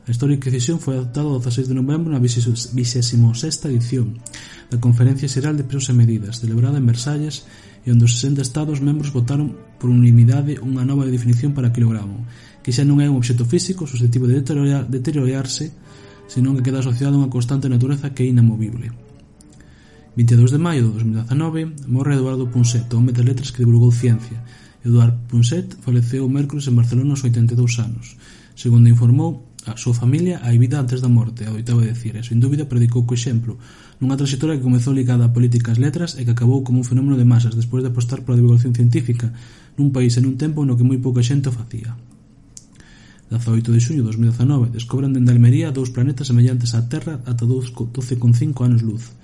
A 0.07 0.11
histórica 0.15 0.55
decisión 0.55 0.79
foi 0.79 0.97
adoptada 0.97 1.35
o 1.35 1.43
16 1.43 1.67
de 1.67 1.75
novembro 1.75 2.15
na 2.15 2.23
26ª 2.23 3.67
edición 3.75 4.23
da 4.71 4.79
Conferencia 4.79 5.27
Xeral 5.27 5.59
de 5.59 5.67
Pesos 5.67 5.91
e 5.91 5.99
Medidas, 5.99 6.39
celebrada 6.39 6.79
en 6.79 6.87
Versalles 6.87 7.43
e 7.85 7.89
onde 7.89 8.05
os 8.05 8.21
60 8.21 8.45
Estados 8.45 8.85
membros 8.85 9.13
votaron 9.13 9.57
por 9.81 9.89
unanimidade 9.89 10.61
unha 10.61 10.85
nova 10.85 11.09
definición 11.09 11.57
para 11.57 11.73
quilogramo, 11.73 12.29
que 12.61 12.73
xa 12.73 12.85
non 12.85 13.01
é 13.01 13.09
un 13.09 13.17
obxecto 13.17 13.49
físico 13.49 13.89
susceptible 13.89 14.29
de 14.29 14.45
deteriorar, 14.45 14.85
deteriorarse, 14.85 15.73
senón 16.29 16.55
que 16.61 16.65
queda 16.69 16.85
asociado 16.85 17.17
a 17.17 17.21
unha 17.25 17.33
constante 17.33 17.73
natureza 17.73 18.13
que 18.13 18.23
é 18.25 18.31
inamovible. 18.31 18.93
22 20.15 20.53
de 20.53 20.61
maio 20.61 20.91
de 20.91 21.11
2019 21.27 21.89
morre 21.89 22.15
Eduardo 22.15 22.51
Punset, 22.53 22.87
o 22.93 22.99
home 23.01 23.17
de 23.17 23.25
letras 23.25 23.51
que 23.51 23.65
divulgou 23.65 23.91
ciencia. 23.91 24.43
Eduardo 24.85 25.17
Punset 25.27 25.77
faleceu 25.81 26.27
o 26.27 26.33
mércoles 26.33 26.69
en 26.69 26.77
Barcelona 26.77 27.17
aos 27.17 27.25
82 27.25 27.57
anos. 27.81 28.21
Segundo 28.53 28.93
informou, 28.93 29.50
A 29.71 29.79
súa 29.79 29.95
familia 29.95 30.43
hai 30.43 30.59
vida 30.59 30.83
antes 30.83 30.99
da 30.99 31.07
morte, 31.07 31.47
oitavo 31.47 31.81
a 31.81 31.87
decir, 31.87 32.19
e 32.19 32.27
sen 32.27 32.43
dúbida 32.43 32.67
predicou 32.67 33.07
co 33.07 33.15
exemplo, 33.15 33.55
nunha 34.03 34.19
trayectoria 34.19 34.59
que 34.59 34.67
comezou 34.67 34.91
ligada 34.91 35.23
a 35.23 35.31
políticas 35.31 35.79
letras 35.79 36.19
e 36.19 36.27
que 36.27 36.35
acabou 36.35 36.67
como 36.67 36.83
un 36.83 36.89
fenómeno 36.91 37.15
de 37.15 37.23
masas 37.23 37.55
despois 37.55 37.87
de 37.87 37.95
apostar 37.95 38.27
pola 38.27 38.43
divulgación 38.43 38.75
científica 38.75 39.31
nun 39.79 39.95
país 39.95 40.19
e 40.19 40.25
nun 40.27 40.35
tempo 40.35 40.67
no 40.67 40.75
que 40.75 40.83
moi 40.83 40.99
pouca 40.99 41.23
xente 41.23 41.47
o 41.47 41.55
facía. 41.55 41.95
18 43.31 43.71
de 43.71 43.79
xuño 43.79 44.03
de 44.03 44.11
2019 44.11 44.75
descobren 44.75 45.15
dende 45.15 45.31
Almería 45.31 45.71
dous 45.71 45.95
planetas 45.95 46.27
semellantes 46.35 46.75
á 46.75 46.91
Terra 46.91 47.23
ata 47.23 47.47
12,5 47.47 48.11
anos 48.67 48.83
luz. 48.83 49.15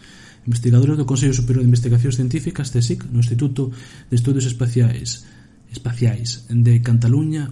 Investigadores 0.46 0.94
do 0.94 1.10
Consello 1.10 1.34
Superior 1.34 1.66
de 1.66 1.70
Investigacións 1.74 2.14
Científicas, 2.14 2.70
CSIC, 2.70 3.10
no 3.10 3.18
Instituto 3.18 3.74
de 4.06 4.14
Estudios 4.14 4.46
Espaciais, 4.46 5.26
Espaciais 5.74 6.46
de 6.46 6.78
Cantaluña, 6.86 7.50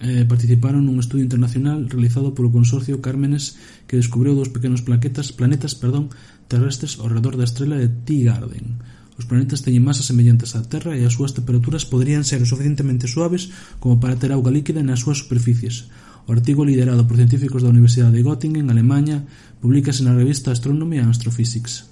eh, 0.00 0.22
participaron 0.28 0.86
nun 0.86 1.02
estudio 1.02 1.26
internacional 1.26 1.90
realizado 1.90 2.30
polo 2.30 2.54
consorcio 2.54 3.02
Cármenes 3.02 3.58
que 3.90 3.98
descubriu 3.98 4.38
dous 4.38 4.50
pequenos 4.50 4.86
plaquetas, 4.86 5.34
planetas 5.34 5.74
perdón, 5.74 6.14
terrestres 6.46 7.02
ao 7.02 7.10
redor 7.10 7.34
da 7.34 7.46
estrela 7.46 7.74
de 7.74 7.90
T. 7.90 8.22
Garden. 8.22 8.78
Os 9.18 9.26
planetas 9.26 9.66
teñen 9.66 9.82
masas 9.82 10.06
semellantes 10.06 10.54
á 10.54 10.62
Terra 10.62 10.94
e 10.94 11.02
as 11.02 11.18
súas 11.18 11.34
temperaturas 11.34 11.82
poderían 11.82 12.22
ser 12.22 12.38
o 12.38 12.46
suficientemente 12.46 13.10
suaves 13.10 13.50
como 13.82 13.98
para 13.98 14.14
ter 14.14 14.30
auga 14.30 14.54
líquida 14.54 14.86
nas 14.86 15.02
súas 15.02 15.26
superficies. 15.26 15.90
O 16.30 16.30
artigo 16.30 16.62
liderado 16.62 17.02
por 17.02 17.18
científicos 17.18 17.66
da 17.66 17.72
Universidade 17.74 18.14
de 18.14 18.22
Göttingen, 18.22 18.70
Alemanha, 18.70 19.26
publicase 19.58 20.06
na 20.06 20.14
revista 20.14 20.54
Astronomy 20.54 21.02
and 21.02 21.10
Astrophysics. 21.10 21.90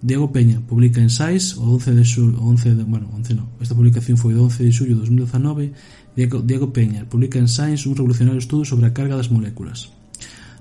Diego 0.00 0.32
Peña 0.32 0.64
publica 0.64 1.04
en 1.04 1.12
Science 1.12 1.60
o 1.60 1.76
11 1.76 1.92
de 1.92 2.04
xullo, 2.08 2.40
11 2.40 2.74
de, 2.74 2.84
bueno, 2.88 3.12
11 3.12 3.36
no, 3.36 3.52
esta 3.60 3.76
publicación 3.76 4.16
foi 4.16 4.32
do 4.32 4.48
11 4.48 4.64
de 4.64 4.72
xullo 4.72 4.96
de 4.96 5.04
2019 5.04 5.76
Diego, 6.16 6.42
Diego 6.42 6.72
Peña 6.72 7.06
publica 7.06 7.38
en 7.38 7.48
Science 7.48 7.88
un 7.88 7.96
revolucionario 7.96 8.38
estudo 8.38 8.64
sobre 8.64 8.86
a 8.86 8.94
carga 8.94 9.16
das 9.16 9.30
moléculas. 9.30 9.90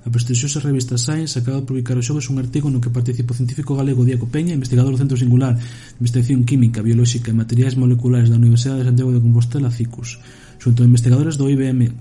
A 0.05 0.09
prestixiosa 0.09 0.63
revista 0.63 0.95
Science 0.95 1.37
acaba 1.37 1.59
de 1.59 1.67
publicar 1.67 1.99
o 1.99 2.05
xoves 2.05 2.31
un 2.31 2.39
artigo 2.39 2.71
no 2.71 2.79
que 2.79 2.93
participa 2.93 3.35
o 3.35 3.39
científico 3.39 3.75
galego 3.75 4.07
Diego 4.07 4.31
Peña, 4.31 4.55
investigador 4.55 4.95
do 4.95 5.01
Centro 5.01 5.19
Singular 5.19 5.59
de 5.59 5.99
Investigación 5.99 6.47
Química, 6.47 6.79
Biolóxica 6.79 7.29
e 7.29 7.35
Materiais 7.35 7.75
Moleculares 7.75 8.31
da 8.31 8.39
Universidade 8.39 8.81
de 8.81 8.89
Santiago 8.89 9.11
de 9.11 9.19
Compostela, 9.19 9.73
CICUS, 9.73 10.23
xunto 10.61 10.79
a 10.81 10.89
investigadores 10.89 11.35
do 11.35 11.51
IBM 11.51 11.91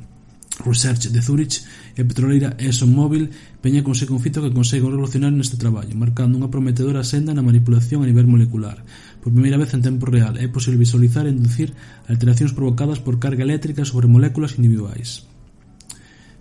Research 0.65 1.11
de 1.11 1.21
Zurich 1.23 1.63
e 1.99 2.03
petroleira 2.07 2.55
ExxonMobil, 2.59 3.31
Peña 3.59 3.83
consegue 3.83 4.15
un 4.15 4.23
fito 4.23 4.43
que 4.43 4.55
consegue 4.55 4.87
revolucionar 4.87 5.35
neste 5.35 5.59
traballo, 5.59 5.95
marcando 5.99 6.39
unha 6.39 6.51
prometedora 6.51 7.03
senda 7.03 7.35
na 7.35 7.43
manipulación 7.43 8.03
a 8.03 8.09
nivel 8.11 8.31
molecular. 8.31 8.79
Por 9.23 9.35
primeira 9.35 9.59
vez 9.59 9.75
en 9.75 9.83
tempo 9.83 10.07
real 10.07 10.39
é 10.39 10.47
posible 10.47 10.79
visualizar 10.79 11.27
e 11.27 11.35
inducir 11.35 11.75
alteracións 12.07 12.55
provocadas 12.55 13.03
por 13.03 13.19
carga 13.19 13.43
eléctrica 13.43 13.83
sobre 13.85 14.07
moléculas 14.07 14.57
individuais. 14.57 15.27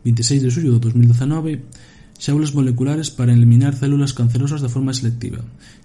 26 0.06 0.46
de 0.46 0.50
xullo 0.54 0.72
de 0.78 0.82
2019, 0.86 1.66
xaulas 2.18 2.54
moleculares 2.54 3.10
para 3.10 3.34
eliminar 3.34 3.74
células 3.76 4.14
cancerosas 4.14 4.62
de 4.62 4.70
forma 4.70 4.94
selectiva. 4.94 5.42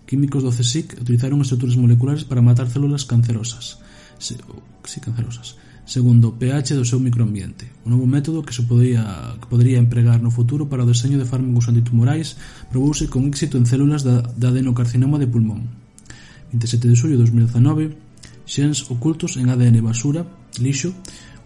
Químicos 0.07 0.45
do 0.45 0.53
CSIC 0.53 1.01
utilizaron 1.01 1.41
estruturas 1.41 1.81
moleculares 1.81 2.25
para 2.29 2.45
matar 2.45 2.69
células 2.69 3.09
cancerosas. 3.09 3.81
Se, 4.21 4.37
sí, 4.85 4.99
cancerosas 5.01 5.57
segundo 5.85 6.31
o 6.31 6.37
pH 6.39 6.79
do 6.79 6.87
seu 6.87 7.03
microambiente, 7.03 7.67
un 7.83 7.99
novo 7.99 8.07
método 8.07 8.47
que 8.47 8.55
se 8.55 8.63
podría, 8.63 9.35
que 9.43 9.47
podría 9.51 9.83
empregar 9.83 10.23
no 10.23 10.31
futuro 10.31 10.71
para 10.71 10.87
o 10.87 10.89
deseño 10.89 11.19
de 11.19 11.27
fármacos 11.27 11.67
antitumorais 11.67 12.39
probouse 12.71 13.11
con 13.11 13.27
éxito 13.27 13.59
en 13.59 13.67
células 13.67 14.07
da, 14.07 14.23
da 14.39 14.55
adenocarcinoma 14.55 15.19
de 15.19 15.27
pulmón. 15.27 15.82
27 16.53 16.89
de 16.89 16.97
xullo 16.97 17.17
de 17.17 17.25
2019, 17.25 18.13
Xens 18.47 18.91
ocultos 18.91 19.37
en 19.39 19.49
ADN 19.49 19.81
basura, 19.81 20.27
lixo, 20.59 20.93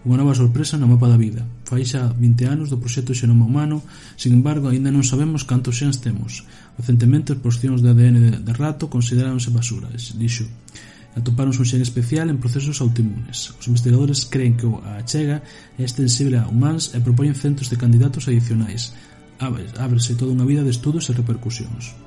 unha 0.07 0.17
nova 0.23 0.33
sorpresa 0.33 0.79
no 0.79 0.87
mapa 0.87 1.07
da 1.11 1.19
vida. 1.19 1.43
Fai 1.67 1.83
xa 1.83 2.09
20 2.15 2.47
anos 2.47 2.67
do 2.71 2.79
proxecto 2.79 3.11
Xenoma 3.13 3.45
Humano, 3.45 3.83
sin 4.15 4.33
embargo, 4.33 4.71
aínda 4.71 4.89
non 4.89 5.05
sabemos 5.05 5.43
cantos 5.43 5.77
xens 5.77 5.99
temos. 5.99 6.47
Recentemente, 6.79 7.35
as 7.35 7.43
porcións 7.43 7.83
de 7.83 7.91
ADN 7.91 8.15
de, 8.23 8.31
de 8.41 8.53
rato 8.55 8.89
consideráronse 8.89 9.51
basura, 9.51 9.91
lixo. 10.17 10.47
Atopáronse 11.17 11.59
un 11.63 11.69
xen 11.69 11.81
especial 11.81 12.29
en 12.29 12.37
procesos 12.37 12.77
autoimunes. 12.79 13.51
Os 13.57 13.65
investigadores 13.67 14.25
creen 14.29 14.53
que 14.53 14.69
a 14.69 15.01
achega 15.01 15.41
é 15.75 15.83
extensible 15.83 16.37
a 16.37 16.45
humanos 16.45 16.93
e 16.93 17.01
propoñen 17.01 17.37
centros 17.37 17.67
de 17.73 17.79
candidatos 17.79 18.29
adicionais. 18.29 18.93
Ábrese 19.41 20.17
toda 20.17 20.33
unha 20.33 20.45
vida 20.45 20.61
de 20.65 20.73
estudos 20.73 21.09
e 21.09 21.17
repercusións. 21.17 21.97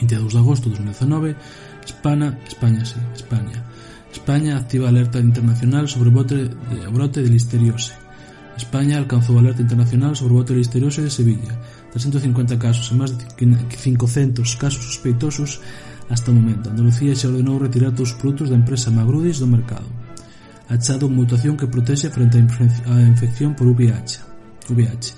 22 0.00 0.34
de 0.34 0.40
agosto 0.40 0.66
de 0.66 0.76
2019, 0.76 1.36
Hispana, 1.84 2.38
España, 2.46 2.84
sí, 2.84 2.96
España. 3.14 3.62
España 4.12 4.56
activa 4.56 4.88
alerta 4.88 5.18
internacional 5.18 5.88
sobre 5.88 6.10
brote 6.10 6.36
de, 6.36 6.88
brote 6.88 7.22
de 7.22 7.28
listeriose. 7.28 7.92
España 8.56 8.98
alcanzou 8.98 9.38
alerta 9.38 9.62
internacional 9.62 10.14
sobre 10.14 10.34
o 10.34 10.44
de 10.44 10.54
listeriose 10.54 11.02
de 11.02 11.10
Sevilla. 11.10 11.58
350 11.90 12.58
casos 12.58 12.86
e 12.90 12.94
máis 12.94 13.10
de 13.10 13.26
500 13.34 14.54
casos 14.56 14.82
sospeitosos 14.86 15.58
hasta 16.08 16.30
o 16.30 16.34
momento. 16.34 16.70
Andalucía 16.70 17.18
xa 17.18 17.28
ordenou 17.28 17.58
retirar 17.58 17.90
todos 17.90 18.14
os 18.14 18.18
produtos 18.18 18.50
da 18.50 18.56
empresa 18.56 18.94
Magrudis 18.94 19.42
do 19.42 19.50
mercado. 19.50 19.90
Achado 20.70 21.10
mutación 21.10 21.58
que 21.58 21.66
protexe 21.66 22.14
frente 22.14 22.38
á 22.38 22.94
infección 23.02 23.58
por 23.58 23.66
VIH. 23.66 24.22
VIH. 24.70 25.12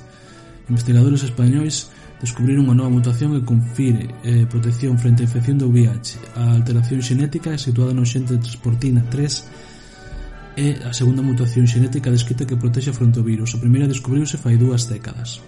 Investigadores 0.73 1.23
españois 1.23 1.92
descubriron 2.20 2.64
unha 2.64 2.76
nova 2.76 2.92
mutación 2.92 3.37
que 3.37 3.44
confire 3.44 4.08
eh, 4.25 4.49
protección 4.49 4.96
frente 4.96 5.25
á 5.25 5.28
infección 5.28 5.61
do 5.61 5.68
VIH. 5.68 6.38
A 6.40 6.56
alteración 6.56 7.04
xenética 7.04 7.52
é 7.52 7.58
situada 7.61 7.92
no 7.92 8.08
xente 8.08 8.37
de 8.37 8.40
transportina 8.40 9.04
3 9.04 10.56
e 10.56 10.80
a 10.88 10.92
segunda 10.96 11.20
mutación 11.20 11.68
xenética 11.68 12.08
descrita 12.08 12.49
que 12.49 12.56
protexe 12.56 12.96
fronte 12.96 13.20
ao 13.20 13.28
virus. 13.28 13.52
A 13.52 13.61
primeira 13.61 13.85
descubriuse 13.85 14.40
fai 14.40 14.56
dúas 14.56 14.88
décadas. 14.88 15.44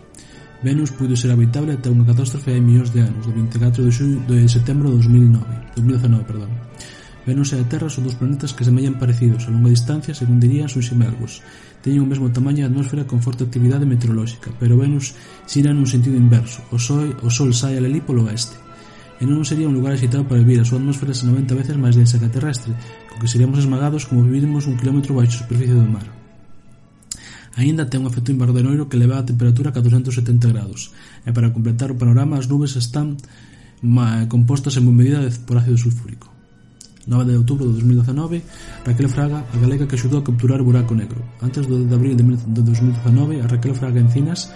Venus 0.60 0.92
puido 0.92 1.16
ser 1.16 1.32
habitable 1.32 1.72
ata 1.72 1.88
unha 1.88 2.04
catástrofe 2.04 2.52
hai 2.52 2.60
millóns 2.60 2.92
de 2.92 3.00
anos, 3.00 3.24
do 3.24 3.32
24 3.32 3.80
de, 3.80 3.90
xullo, 3.94 4.18
de 4.28 4.44
setembro 4.50 4.92
de 4.92 5.00
2009, 5.00 5.78
2019, 5.78 6.28
perdón. 6.28 6.67
Venus 7.28 7.52
e 7.52 7.60
a 7.60 7.68
Terra 7.68 7.92
son 7.92 8.08
dos 8.08 8.16
planetas 8.16 8.56
que 8.56 8.64
semellan 8.64 8.96
parecidos 8.96 9.44
a 9.44 9.52
longa 9.52 9.68
distancia 9.68 10.16
según 10.16 10.40
dirían 10.40 10.72
son 10.72 10.80
ximelgos. 10.80 11.44
Teñen 11.84 12.00
o 12.00 12.08
mesmo 12.08 12.32
tamaño 12.32 12.64
e 12.64 12.68
atmósfera 12.72 13.04
con 13.04 13.20
forte 13.20 13.44
actividade 13.44 13.84
meteorolóxica, 13.84 14.48
pero 14.56 14.80
Venus 14.80 15.12
xira 15.44 15.76
nun 15.76 15.84
sentido 15.84 16.16
inverso. 16.16 16.64
O 16.72 16.80
sol, 16.80 17.12
o 17.20 17.28
sol 17.28 17.52
sai 17.52 17.76
a 17.76 17.84
Lelí 17.84 18.00
polo 18.00 18.24
oeste 18.24 18.56
e 19.20 19.26
non 19.26 19.42
sería 19.42 19.66
un 19.66 19.74
lugar 19.74 19.92
excitado 19.92 20.24
para 20.24 20.38
vivir, 20.38 20.62
a 20.62 20.64
súa 20.64 20.78
atmósfera 20.78 21.10
é 21.10 21.26
90 21.26 21.58
veces 21.58 21.74
máis 21.74 21.98
densa 21.98 22.22
que 22.22 22.30
a 22.30 22.32
terrestre, 22.32 22.72
co 23.10 23.18
que 23.18 23.26
seríamos 23.26 23.58
esmagados 23.58 24.06
como 24.06 24.22
vivirmos 24.22 24.70
un 24.70 24.78
kilómetro 24.78 25.12
baixo 25.18 25.36
a 25.36 25.42
superficie 25.42 25.74
do 25.74 25.84
mar. 25.84 26.06
Aínda 27.58 27.90
ten 27.90 28.06
un 28.06 28.08
efecto 28.08 28.30
invernadoiro 28.30 28.86
que 28.86 28.94
leva 28.94 29.18
a 29.18 29.26
temperatura 29.26 29.68
a 29.68 29.76
470 29.76 30.54
grados, 30.54 30.94
e 31.26 31.34
para 31.34 31.50
completar 31.50 31.90
o 31.90 31.98
panorama 31.98 32.38
as 32.38 32.46
nubes 32.46 32.78
están 32.78 33.18
compostas 34.30 34.78
en 34.78 34.86
medida 34.94 35.18
por 35.42 35.58
ácido 35.58 35.74
sulfúrico. 35.74 36.37
9 37.08 37.32
de 37.32 37.38
outubro 37.40 37.64
de 37.66 37.80
2019, 37.80 38.44
Raquel 38.84 39.08
Fraga, 39.08 39.40
a 39.48 39.56
galega 39.56 39.88
que 39.88 39.96
axudou 39.96 40.20
a 40.20 40.24
capturar 40.28 40.60
o 40.60 40.68
buraco 40.68 40.92
negro. 40.92 41.24
Antes 41.40 41.64
do 41.64 41.88
de 41.88 41.94
abril 41.96 42.14
de 42.14 42.62
2019, 42.62 43.40
a 43.40 43.46
Raquel 43.48 43.74
Fraga 43.74 43.98
Encinas, 43.98 44.52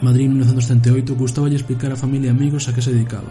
Madrid 0.00 0.32
1978, 0.32 1.14
gustaba 1.14 1.52
explicar 1.52 1.92
a 1.92 2.00
familia 2.00 2.28
e 2.28 2.34
amigos 2.34 2.66
a 2.66 2.72
que 2.72 2.80
se 2.80 2.90
dedicaba 2.90 3.30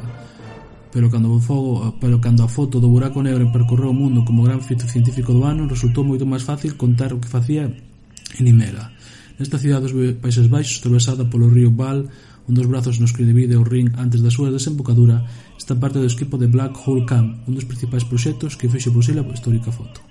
pero 0.93 1.09
cando 1.09 1.33
o 1.33 1.41
fogo, 1.41 1.97
pero 1.97 2.21
cando 2.21 2.45
a 2.45 2.47
foto 2.47 2.77
do 2.77 2.87
buraco 2.93 3.25
negro 3.25 3.49
percorreu 3.49 3.89
o 3.89 3.97
mundo 3.97 4.21
como 4.21 4.45
gran 4.45 4.61
fito 4.61 4.85
científico 4.85 5.33
do 5.33 5.41
ano, 5.41 5.65
resultou 5.65 6.05
moito 6.05 6.21
máis 6.21 6.45
fácil 6.45 6.77
contar 6.77 7.09
o 7.09 7.17
que 7.17 7.25
facía 7.25 7.65
en 7.65 8.45
Imera. 8.45 8.93
Nesta 9.41 9.57
cidade 9.57 9.89
dos 9.89 9.97
Países 10.21 10.45
Baixos, 10.45 10.77
atravesada 10.85 11.25
polo 11.25 11.49
río 11.49 11.73
Val, 11.73 12.05
Un 12.43 12.59
dos 12.59 12.67
brazos 12.67 12.99
nos 12.99 13.15
que 13.15 13.23
divide 13.23 13.55
o 13.55 13.63
ring 13.63 13.87
antes 13.95 14.19
da 14.19 14.27
súa 14.27 14.51
desembocadura 14.51 15.23
está 15.55 15.79
parte 15.79 15.95
do 15.95 16.09
equipo 16.11 16.35
de 16.35 16.51
Black 16.51 16.75
Hole 16.75 17.07
Camp, 17.07 17.39
un 17.47 17.55
dos 17.55 17.63
principais 17.63 18.03
proxectos 18.03 18.59
que 18.59 18.67
fixe 18.67 18.91
posible 18.91 19.23
a 19.23 19.31
histórica 19.31 19.71
foto. 19.71 20.03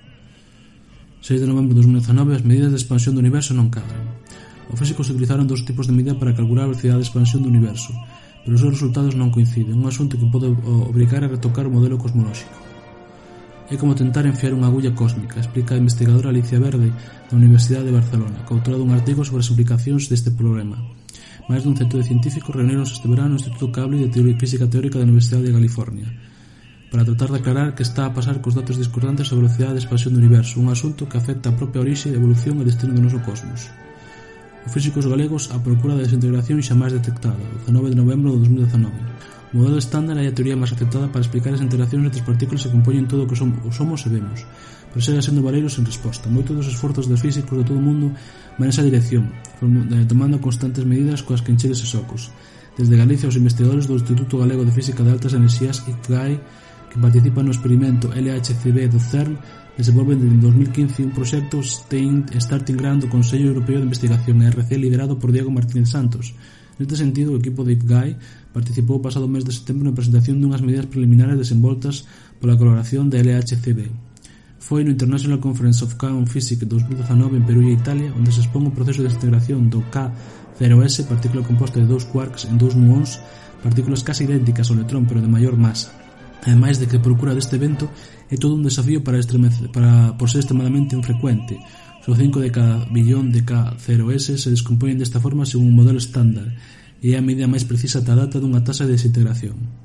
6 1.20 1.44
de 1.44 1.46
novembro 1.46 1.76
de 1.76 1.84
2019 1.84 2.40
as 2.40 2.42
medidas 2.48 2.72
de 2.72 2.80
expansión 2.80 3.12
do 3.12 3.20
universo 3.20 3.52
non 3.52 3.68
cadran. 3.68 4.16
Os 4.72 4.80
físicos 4.80 5.12
utilizaron 5.12 5.44
dous 5.44 5.60
tipos 5.68 5.84
de 5.84 5.92
medida 5.92 6.16
para 6.16 6.32
calcular 6.32 6.64
a 6.64 6.72
velocidade 6.72 7.04
de 7.04 7.06
expansión 7.06 7.44
do 7.44 7.52
universo, 7.52 7.92
pero 8.48 8.56
os 8.56 8.64
seus 8.64 8.80
resultados 8.80 9.12
non 9.12 9.28
coinciden, 9.28 9.76
un 9.76 9.84
asunto 9.84 10.16
que 10.16 10.24
pode 10.24 10.48
obrigar 10.88 11.20
a 11.20 11.28
retocar 11.28 11.68
o 11.68 11.74
modelo 11.76 12.00
cosmolóxico. 12.00 12.56
É 13.68 13.76
como 13.76 13.92
tentar 13.92 14.24
enfiar 14.24 14.56
unha 14.56 14.72
agulla 14.72 14.96
cósmica, 14.96 15.36
explica 15.36 15.76
a 15.76 15.80
investigadora 15.84 16.32
Alicia 16.32 16.56
Verde 16.56 16.88
da 17.28 17.36
Universidade 17.36 17.92
de 17.92 17.96
Barcelona, 18.00 18.40
que 18.48 18.56
autora 18.56 18.80
dun 18.80 18.96
artigo 18.96 19.20
sobre 19.20 19.44
as 19.44 19.52
implicacións 19.52 20.08
deste 20.08 20.32
problema. 20.32 20.80
Máis 21.50 21.66
dun 21.66 21.74
centro 21.74 21.98
de 21.98 22.06
científicos 22.06 22.54
reuníronse 22.54 22.94
este 22.94 23.10
verano 23.10 23.34
no 23.34 23.40
Instituto 23.40 23.74
Cable 23.74 23.98
de 23.98 24.12
Teoría 24.14 24.38
Física 24.38 24.70
Teórica 24.70 24.98
da 24.98 25.08
Universidade 25.08 25.50
de 25.50 25.56
California 25.56 26.08
para 26.92 27.08
tratar 27.08 27.32
de 27.32 27.38
aclarar 27.40 27.74
que 27.74 27.82
está 27.82 28.04
a 28.04 28.12
pasar 28.12 28.44
cos 28.44 28.52
datos 28.52 28.76
discordantes 28.76 29.26
sobre 29.26 29.40
a 29.40 29.48
velocidade 29.48 29.74
de 29.74 29.82
expansión 29.82 30.12
do 30.12 30.20
universo, 30.20 30.60
un 30.60 30.68
asunto 30.68 31.08
que 31.08 31.16
afecta 31.16 31.48
a 31.48 31.56
propia 31.56 31.80
orixe, 31.80 32.12
evolución 32.12 32.60
e 32.60 32.68
destino 32.68 32.92
do 32.92 33.00
noso 33.00 33.24
cosmos. 33.24 33.72
Os 34.62 34.70
físicos 34.70 35.08
galegos 35.08 35.48
a 35.50 35.58
procura 35.58 35.96
da 35.96 36.04
desintegración 36.04 36.60
xa 36.60 36.76
máis 36.76 36.92
detectada, 36.92 37.40
o 37.40 37.64
19 37.64 37.90
de 37.90 37.98
novembro 37.98 38.36
de 38.36 38.44
2019. 38.44 38.92
O 39.50 39.54
modelo 39.56 39.80
estándar 39.80 40.20
é 40.20 40.28
a 40.28 40.36
teoría 40.36 40.52
máis 40.52 40.76
aceptada 40.76 41.08
para 41.08 41.24
explicar 41.24 41.56
as 41.56 41.64
interaccións 41.64 42.12
entre 42.12 42.20
as 42.20 42.28
partículas 42.28 42.60
que 42.60 42.74
compoñen 42.76 43.08
todo 43.08 43.24
o 43.24 43.28
que 43.28 43.40
somos, 43.40 43.56
somos 43.72 44.04
e 44.04 44.12
vemos, 44.12 44.44
proseguen 44.92 45.24
sendo 45.24 45.42
valeiros 45.42 45.74
sen 45.74 45.88
resposta. 45.88 46.28
Moitos 46.28 46.52
dos 46.52 46.68
esforzos 46.68 47.08
dos 47.08 47.18
físicos 47.18 47.56
de 47.56 47.64
todo 47.64 47.80
o 47.80 47.84
mundo 47.84 48.12
van 48.60 48.68
esa 48.68 48.84
dirección, 48.84 49.32
eh, 49.64 50.04
tomando 50.06 50.38
constantes 50.38 50.84
medidas 50.84 51.24
coas 51.24 51.40
que 51.40 51.50
encher 51.50 51.72
eses 51.72 51.96
ocos. 51.96 52.30
Desde 52.76 52.96
Galicia, 52.96 53.28
os 53.28 53.36
investigadores 53.36 53.88
do 53.88 53.96
Instituto 53.96 54.40
Galego 54.40 54.64
de 54.64 54.72
Física 54.72 55.04
de 55.04 55.12
Altas 55.12 55.32
Enerxías, 55.32 55.84
ICGAI, 55.88 56.40
que 56.92 57.00
participan 57.00 57.48
no 57.48 57.52
experimento 57.56 58.12
LHCB 58.12 58.92
do 58.92 59.00
CERN, 59.00 59.40
desenvolven 59.76 60.20
desde 60.20 60.36
2015 60.44 61.08
un 61.08 61.12
proxecto 61.16 61.64
Starting 61.64 62.76
Ground 62.76 63.04
do 63.04 63.08
Consello 63.08 63.48
Europeo 63.48 63.80
de 63.80 63.88
Investigación 63.88 64.44
ERC 64.44 64.76
liderado 64.76 65.16
por 65.16 65.32
Diego 65.32 65.48
Martínez 65.48 65.88
Santos. 65.88 66.36
Neste 66.76 66.96
sentido, 66.96 67.32
o 67.32 67.40
equipo 67.40 67.64
de 67.64 67.76
IPGAI 67.76 68.16
participou 68.52 69.00
o 69.00 69.04
pasado 69.04 69.28
mes 69.28 69.44
de 69.44 69.56
setembro 69.56 69.88
na 69.88 69.96
presentación 69.96 70.40
dunhas 70.40 70.60
medidas 70.60 70.88
preliminares 70.88 71.40
desenvoltas 71.40 72.04
pola 72.40 72.56
colaboración 72.60 73.08
da 73.08 73.20
LHCB. 73.20 74.11
Foi 74.62 74.86
no 74.86 74.94
International 74.94 75.42
Conference 75.42 75.82
of 75.82 75.98
Quantum 75.98 76.22
Physics 76.22 76.62
2019 76.70 77.42
en 77.42 77.44
Perú 77.44 77.66
e 77.66 77.74
Italia, 77.74 78.14
onde 78.14 78.30
se 78.30 78.46
expón 78.46 78.70
o 78.70 78.70
proceso 78.70 79.02
de 79.02 79.10
integración 79.10 79.66
do 79.66 79.82
K0S, 79.90 81.10
partícula 81.10 81.42
composta 81.42 81.82
de 81.82 81.90
dous 81.90 82.06
quarks 82.06 82.46
en 82.46 82.62
dous 82.62 82.78
muons, 82.78 83.18
partículas 83.58 84.06
casi 84.06 84.22
idénticas 84.22 84.70
ao 84.70 84.78
electrón 84.78 85.10
pero 85.10 85.18
de 85.18 85.26
maior 85.26 85.58
masa. 85.58 85.90
Ademais 86.46 86.78
de 86.78 86.86
que 86.86 87.02
procura 87.02 87.34
deste 87.34 87.58
evento 87.58 87.90
é 88.30 88.38
todo 88.38 88.54
un 88.54 88.62
desafío 88.62 89.02
para, 89.02 89.18
para 89.74 90.14
por 90.14 90.30
ser 90.30 90.46
extremadamente 90.46 90.94
infrecuente, 90.94 91.58
Só 92.02 92.16
5 92.16 92.40
de 92.40 92.50
cada 92.50 92.84
billón 92.86 93.30
de 93.30 93.46
K0S 93.46 94.34
se 94.36 94.50
descompoñen 94.50 94.98
desta 94.98 95.22
forma 95.22 95.46
según 95.46 95.70
un 95.70 95.78
modelo 95.78 96.02
estándar 96.02 96.50
e 96.98 97.14
é 97.14 97.18
a 97.18 97.22
medida 97.22 97.46
máis 97.46 97.62
precisa 97.62 98.02
ata 98.02 98.18
data 98.18 98.42
dunha 98.42 98.66
tasa 98.66 98.86
de 98.86 98.98
desintegración 98.98 99.81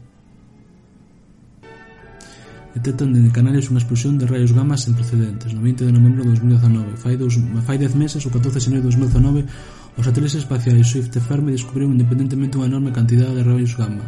detectan 2.78 3.10
dende 3.10 3.34
Canarias 3.34 3.74
unha 3.74 3.82
explosión 3.82 4.22
de 4.22 4.30
raios 4.30 4.54
gamma 4.54 4.78
sen 4.78 4.94
precedentes. 4.94 5.52
No 5.58 5.66
20 5.66 5.90
de 5.90 5.94
novembro 5.94 6.22
de 6.22 6.38
2019, 6.38 6.94
fai, 7.02 7.18
dos, 7.18 7.34
fai 7.66 7.82
10 7.82 7.98
meses, 7.98 8.22
o 8.22 8.30
14 8.30 8.54
de 8.54 8.64
xaneiro 8.64 8.86
de 8.86 8.94
2019, 8.94 9.98
os 9.98 10.06
satélites 10.06 10.38
espaciais 10.38 10.86
Swift 10.86 11.12
e 11.18 11.22
Fermi 11.22 11.50
descubriron 11.50 11.98
independentemente 11.98 12.56
unha 12.62 12.70
enorme 12.70 12.94
cantidade 12.94 13.34
de 13.34 13.42
raios 13.42 13.74
gamma. 13.74 14.06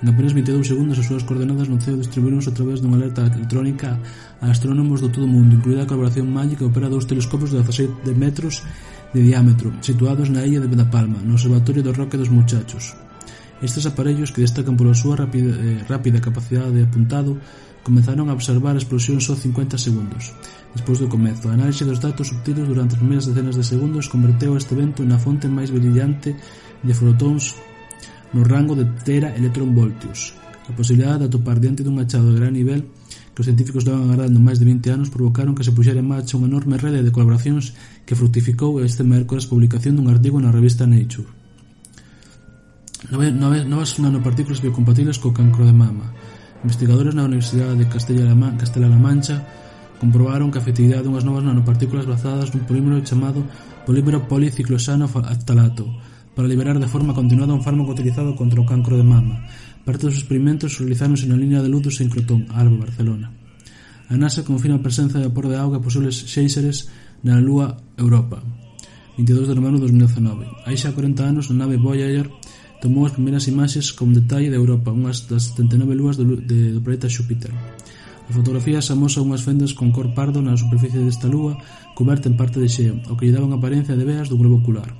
En 0.00 0.12
apenas 0.12 0.36
22 0.36 0.64
segundos 0.64 0.96
as 1.00 1.08
súas 1.08 1.24
coordenadas 1.24 1.68
no 1.68 1.80
ceo 1.80 1.96
distribuíronse 1.96 2.52
a 2.52 2.56
través 2.56 2.80
dunha 2.80 3.00
alerta 3.00 3.28
electrónica 3.32 3.96
a 4.40 4.52
astrónomos 4.52 5.00
do 5.00 5.08
todo 5.08 5.24
o 5.24 5.32
mundo, 5.32 5.56
incluída 5.56 5.84
a 5.84 5.88
colaboración 5.88 6.28
Magic 6.28 6.60
que 6.60 6.68
opera 6.68 6.92
dous 6.92 7.08
telescopios 7.08 7.52
de 7.52 7.64
17 7.64 8.04
de 8.04 8.12
metros 8.12 8.60
de 9.12 9.20
diámetro, 9.24 9.72
situados 9.80 10.28
na 10.28 10.44
illa 10.44 10.60
de 10.60 10.68
Palma, 10.88 11.16
no 11.24 11.36
Observatorio 11.36 11.80
do 11.80 11.96
Roque 11.96 12.20
dos 12.20 12.28
Muchachos. 12.28 12.96
Estes 13.64 13.88
aparellos 13.88 14.36
que 14.36 14.44
destacan 14.44 14.76
pola 14.76 14.92
súa 14.92 15.16
rápida, 15.16 15.56
eh, 15.56 15.80
rápida 15.88 16.20
capacidade 16.20 16.76
de 16.76 16.84
apuntado 16.84 17.40
comezaron 17.86 18.26
a 18.26 18.34
observar 18.34 18.74
a 18.74 18.82
explosión 18.82 19.22
só 19.22 19.38
50 19.38 19.78
segundos. 19.78 20.34
Despois 20.74 20.98
do 20.98 21.06
comezo, 21.06 21.46
a 21.46 21.54
análise 21.54 21.86
dos 21.86 22.02
datos 22.02 22.34
obtidos 22.34 22.66
durante 22.66 22.98
as 22.98 23.00
primeiras 23.00 23.30
decenas 23.30 23.54
de 23.54 23.62
segundos 23.62 24.10
converteu 24.10 24.58
este 24.58 24.74
evento 24.74 25.06
na 25.06 25.22
fonte 25.22 25.46
máis 25.46 25.70
brillante 25.70 26.34
de 26.82 26.94
fotóns 26.98 27.54
no 28.34 28.42
rango 28.42 28.74
de 28.74 28.90
tera 29.06 29.30
electronvoltius. 29.38 30.34
A 30.66 30.74
posibilidade 30.74 31.22
de 31.22 31.26
atopar 31.30 31.62
diante 31.62 31.86
dun 31.86 32.02
achado 32.02 32.34
de 32.34 32.42
gran 32.42 32.58
nivel 32.58 32.90
que 33.30 33.38
os 33.38 33.46
científicos 33.46 33.86
levan 33.86 34.10
agardando 34.10 34.42
máis 34.42 34.58
de 34.58 34.66
20 34.66 34.90
anos 34.90 35.08
provocaron 35.14 35.54
que 35.54 35.62
se 35.62 35.70
puxera 35.70 36.02
en 36.02 36.10
marcha 36.10 36.34
unha 36.34 36.50
enorme 36.50 36.82
rede 36.82 37.06
de 37.06 37.14
colaboracións 37.14 37.70
que 38.02 38.18
fructificou 38.18 38.82
este 38.82 39.06
mércores 39.06 39.46
publicación 39.46 39.94
dun 39.94 40.10
artigo 40.10 40.42
na 40.42 40.50
revista 40.50 40.90
Nature. 40.90 41.30
Novas 43.14 44.02
nanopartículas 44.02 44.58
biocompatibles 44.58 45.22
co 45.22 45.30
cancro 45.30 45.62
de 45.62 45.70
mama 45.70 46.10
Investigadores 46.64 47.12
na 47.12 47.28
Universidade 47.28 47.76
de 47.76 47.86
Castela-La 47.88 49.00
Mancha 49.00 49.44
comprobaron 49.98 50.52
que 50.52 50.58
a 50.58 50.64
efectividade 50.64 51.04
dunhas 51.04 51.24
novas 51.24 51.44
nanopartículas 51.44 52.04
basadas 52.04 52.52
nun 52.52 52.68
polímero 52.68 53.00
chamado 53.04 53.44
polímero 53.88 54.28
policiclosano 54.28 55.08
aftalato 55.08 55.88
para 56.36 56.48
liberar 56.48 56.76
de 56.76 56.88
forma 56.88 57.16
continuada 57.16 57.56
un 57.56 57.64
fármaco 57.64 57.96
utilizado 57.96 58.36
contra 58.36 58.60
o 58.60 58.68
cancro 58.68 59.00
de 59.00 59.06
mama. 59.06 59.40
Parte 59.88 60.04
dos 60.04 60.20
experimentos 60.20 60.76
realizáronse 60.76 61.24
na 61.24 61.38
línea 61.38 61.64
de 61.64 61.72
luz 61.72 61.88
do 61.88 61.92
sincrotón, 61.94 62.44
Alba, 62.52 62.84
Barcelona. 62.84 63.32
A 64.12 64.14
NASA 64.20 64.44
confirma 64.44 64.76
a 64.76 64.84
presenza 64.84 65.16
de 65.16 65.32
vapor 65.32 65.48
de 65.48 65.56
auga 65.56 65.80
e 65.80 65.84
posibles 65.84 66.28
xéiseres 66.28 66.92
na 67.24 67.40
Lúa 67.40 67.80
Europa. 67.96 68.44
22 69.16 69.48
de 69.48 69.54
novembro 69.56 69.80
de 69.80 69.88
2019. 69.88 70.68
Hai 70.68 70.76
xa 70.76 70.92
40 70.92 71.24
anos, 71.24 71.48
a 71.48 71.56
nave 71.56 71.80
Voyager 71.80 72.28
tomou 72.80 73.06
as 73.08 73.14
primeiras 73.16 73.48
imaxes 73.48 73.92
con 73.92 74.12
detalle 74.12 74.52
de 74.52 74.58
Europa, 74.58 74.92
unhas 74.92 75.24
das 75.30 75.54
79 75.56 75.96
lúas 75.96 76.14
do, 76.16 76.36
de, 76.36 76.76
do 76.76 76.80
planeta 76.84 77.08
Xúpiter. 77.08 77.50
A 78.26 78.32
fotografía 78.34 78.82
amosa 78.90 79.22
unhas 79.22 79.46
fendas 79.46 79.72
con 79.72 79.94
cor 79.94 80.10
pardo 80.10 80.42
na 80.42 80.58
superficie 80.58 80.98
desta 80.98 81.30
lúa 81.30 81.56
coberta 81.94 82.26
en 82.28 82.36
parte 82.36 82.58
de 82.58 82.68
xeo, 82.68 82.98
o 83.06 83.14
que 83.14 83.26
lle 83.26 83.34
daba 83.34 83.46
unha 83.46 83.58
apariencia 83.62 83.94
de 83.94 84.04
veas 84.04 84.26
dun 84.26 84.42
globo 84.42 84.58
ocular. 84.60 84.90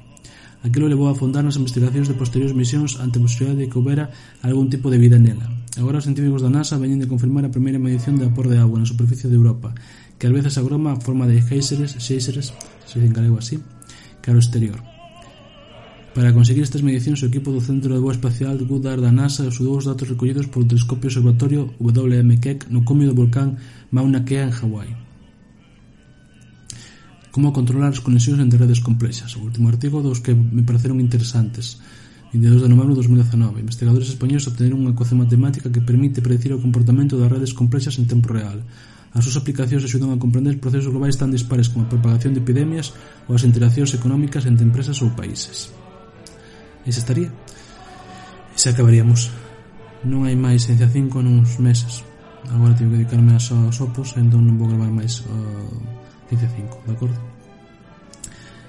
Aquilo 0.62 0.88
levou 0.88 1.06
a 1.10 1.18
fondar 1.18 1.44
nas 1.44 1.58
investigacións 1.60 2.08
de 2.08 2.18
posteriores 2.18 2.56
misións 2.56 2.98
ante 2.98 3.18
a 3.18 3.24
posibilidade 3.26 3.66
de 3.66 3.68
que 3.70 3.78
houbera 3.78 4.10
algún 4.42 4.66
tipo 4.72 4.90
de 4.90 4.98
vida 4.98 5.20
nela. 5.20 5.46
Agora 5.76 6.00
os 6.00 6.06
científicos 6.08 6.40
da 6.40 6.50
NASA 6.50 6.80
veñen 6.80 7.02
de 7.02 7.10
confirmar 7.10 7.44
a 7.44 7.52
primeira 7.52 7.82
medición 7.82 8.16
de 8.16 8.26
vapor 8.26 8.48
de 8.48 8.58
agua 8.58 8.80
na 8.80 8.88
superficie 8.88 9.28
de 9.28 9.36
Europa, 9.36 9.76
que 10.16 10.26
ás 10.26 10.34
veces 10.34 10.56
agroma 10.56 10.96
a 10.96 11.02
forma 11.02 11.28
de 11.28 11.44
géiseres, 11.44 11.98
xéiseres, 12.00 12.56
se 12.88 12.96
en 12.98 13.12
galego 13.12 13.36
así, 13.36 13.60
cara 14.24 14.40
ao 14.40 14.42
exterior. 14.42 14.95
Para 16.16 16.32
conseguir 16.32 16.64
estas 16.64 16.80
medicións 16.80 17.20
o 17.20 17.28
equipo 17.28 17.52
do 17.52 17.60
Centro 17.60 17.92
de 17.92 18.00
Voo 18.00 18.08
Espacial 18.08 18.56
Goddard 18.64 19.04
da 19.04 19.12
NASA 19.12 19.44
estudou 19.52 19.76
os 19.76 19.84
datos 19.84 20.08
recollidos 20.08 20.48
polo 20.48 20.64
telescopio 20.64 21.12
observatorio 21.12 21.76
W.M. 21.76 22.40
Keck 22.40 22.72
no 22.72 22.88
cumio 22.88 23.12
do 23.12 23.18
volcán 23.20 23.60
Mauna 23.92 24.24
Kea 24.24 24.48
en 24.48 24.56
Hawái. 24.56 24.96
Como 27.36 27.52
controlar 27.52 27.92
as 27.92 28.00
conexións 28.00 28.40
entre 28.40 28.56
redes 28.56 28.80
complexas, 28.80 29.36
o 29.36 29.44
último 29.44 29.68
artigo 29.68 30.00
dos 30.00 30.24
que 30.24 30.32
me 30.32 30.64
pareceron 30.64 31.04
interesantes. 31.04 31.84
22 32.32 32.64
de 32.64 32.72
novembro 32.72 32.96
de 32.96 33.04
2019, 33.04 33.60
investigadores 33.60 34.08
españoles 34.08 34.48
obteneron 34.48 34.88
unha 34.88 34.96
ecuación 34.96 35.20
matemática 35.20 35.68
que 35.68 35.84
permite 35.84 36.24
predecir 36.24 36.56
o 36.56 36.64
comportamento 36.64 37.20
das 37.20 37.28
redes 37.28 37.52
complexas 37.52 38.00
en 38.00 38.08
tempo 38.08 38.32
real. 38.32 38.64
As 39.12 39.20
súas 39.20 39.36
aplicacións 39.36 39.84
axudan 39.84 40.16
a 40.16 40.22
comprender 40.24 40.56
procesos 40.64 40.88
globais 40.88 41.20
tan 41.20 41.28
dispares 41.28 41.68
como 41.68 41.84
a 41.84 41.92
propagación 41.92 42.32
de 42.32 42.40
epidemias 42.40 42.96
ou 43.28 43.36
as 43.36 43.44
interaccións 43.44 43.92
económicas 43.92 44.48
entre 44.48 44.64
empresas 44.64 44.96
ou 45.04 45.12
países. 45.12 45.76
Ese 46.86 47.02
estaría. 47.02 47.28
E 48.54 48.58
se 48.58 48.70
acabaríamos. 48.70 49.34
Non 50.06 50.24
hai 50.24 50.38
máis 50.38 50.64
Ciencia 50.64 50.86
5 50.86 51.18
nuns 51.20 51.58
meses. 51.58 52.06
Agora 52.46 52.78
teño 52.78 52.94
que 52.94 53.02
dedicarme 53.02 53.34
aos, 53.34 53.50
aos 53.50 53.82
opus, 53.82 54.14
entón 54.14 54.46
non 54.46 54.54
vou 54.54 54.70
gravar 54.70 54.88
máis 54.94 55.26
uh, 55.26 55.66
Ciencia 56.30 56.46
5, 56.46 56.86
de 56.86 56.92
acordo? 56.94 57.18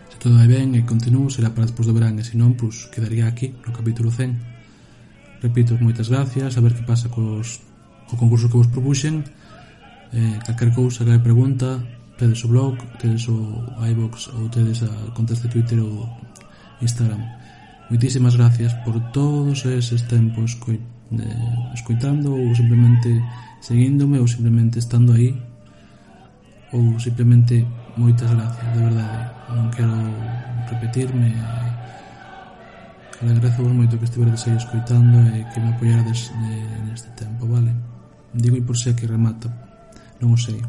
Se 0.09 0.17
todo 0.17 0.33
vai 0.33 0.49
ben 0.49 0.73
e 0.73 0.81
continuo, 0.81 1.29
será 1.29 1.53
para 1.53 1.69
despois 1.69 1.85
do 1.85 1.93
verán, 1.93 2.17
e 2.17 2.25
se 2.25 2.33
non, 2.33 2.57
pois, 2.57 2.89
quedaría 2.89 3.29
aquí, 3.29 3.53
no 3.61 3.69
capítulo 3.69 4.09
100. 4.09 5.45
Repito, 5.45 5.77
moitas 5.77 6.09
gracias, 6.09 6.57
a 6.57 6.61
ver 6.65 6.73
que 6.73 6.81
pasa 6.81 7.05
cos, 7.13 7.61
co 8.09 8.17
concurso 8.17 8.49
que 8.49 8.57
vos 8.57 8.71
propuxen, 8.73 9.21
eh, 10.09 10.41
calquer 10.41 10.73
cousa, 10.73 11.05
calquer 11.05 11.21
pregunta, 11.21 11.77
tedes 12.17 12.41
o 12.41 12.49
blog, 12.49 12.81
tedes 12.97 13.29
o 13.29 13.61
iBox 13.77 14.33
ou 14.33 14.49
tedes 14.49 14.81
a 14.81 14.89
contas 15.13 15.37
de 15.45 15.53
Twitter 15.53 15.77
ou 15.77 16.09
Instagram. 16.81 17.21
Moitísimas 17.89 18.35
gracias 18.35 18.75
por 18.83 18.99
todos 19.15 19.63
eses 19.63 20.03
tempos 20.11 20.59
escoi, 20.59 20.75
eh, 20.75 21.71
escoitando 21.71 22.35
ou 22.35 22.51
simplemente 22.51 23.23
seguíndome 23.63 24.19
ou 24.19 24.27
simplemente 24.27 24.83
estando 24.83 25.15
aí 25.15 25.31
ou 26.75 26.99
simplemente 26.99 27.63
moitas 27.95 28.27
gracias, 28.27 28.67
de 28.75 28.79
verdade. 28.83 29.23
Eh. 29.23 29.55
Non 29.55 29.71
quero 29.71 29.95
repetirme. 30.67 31.31
Agradezo 33.23 33.63
vos 33.63 33.71
moito 33.71 33.95
que 33.95 34.03
estiveredes 34.03 34.43
aí 34.51 34.59
escoitando 34.59 35.23
e 35.31 35.47
que 35.55 35.63
me 35.63 35.71
apoiades 35.71 36.35
eh, 36.35 36.83
neste 36.91 37.07
tempo, 37.15 37.47
vale? 37.47 37.71
Digo 38.35 38.59
e 38.59 38.67
por 38.67 38.75
se 38.75 38.91
que 38.91 39.07
remata. 39.07 39.47
Non 40.19 40.35
o 40.35 40.37
sei. 40.37 40.59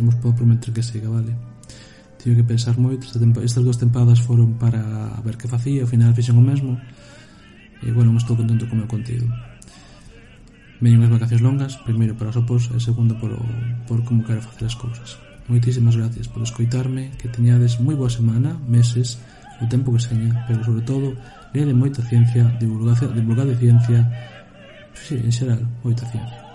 Non 0.00 0.08
vos 0.08 0.16
podo 0.24 0.40
prometer 0.40 0.72
que 0.72 0.80
siga, 0.80 1.12
vale? 1.12 1.51
tive 2.22 2.38
que 2.40 2.46
pensar 2.46 2.78
moito 2.78 3.10
estas 3.10 3.62
dúas 3.66 3.76
tempadas 3.82 4.22
foron 4.22 4.54
para 4.56 5.18
ver 5.26 5.34
que 5.34 5.50
facía 5.50 5.82
ao 5.82 5.90
final 5.90 6.14
fixen 6.14 6.38
o 6.38 6.44
mesmo 6.44 6.78
e 7.82 7.90
bueno, 7.90 8.14
non 8.14 8.22
estou 8.22 8.38
contento 8.38 8.70
co 8.70 8.78
meu 8.78 8.86
contido 8.86 9.26
Veñen 10.82 11.06
as 11.06 11.14
vacacións 11.14 11.46
longas, 11.46 11.78
primeiro 11.86 12.18
para 12.18 12.34
os 12.34 12.38
opos 12.42 12.66
e 12.74 12.82
segundo 12.82 13.14
por, 13.14 13.30
o, 13.30 13.42
por 13.86 14.02
como 14.02 14.26
quero 14.26 14.42
facer 14.42 14.66
as 14.66 14.74
cousas. 14.74 15.14
Moitísimas 15.46 15.94
gracias 15.94 16.26
por 16.26 16.42
escoitarme, 16.42 17.14
que 17.22 17.30
teñades 17.30 17.78
moi 17.78 17.94
boa 17.94 18.10
semana, 18.10 18.58
meses, 18.66 19.14
o 19.62 19.70
tempo 19.70 19.94
que 19.94 20.02
seña, 20.02 20.42
pero 20.50 20.66
sobre 20.66 20.82
todo, 20.82 21.14
leade 21.54 21.70
moita 21.70 22.02
ciencia, 22.02 22.50
divulgade, 22.58 23.06
divulgade 23.14 23.54
ciencia, 23.62 24.10
sí, 24.90 25.22
en 25.22 25.30
xeral, 25.30 25.62
moita 25.86 26.02
ciencia. 26.10 26.51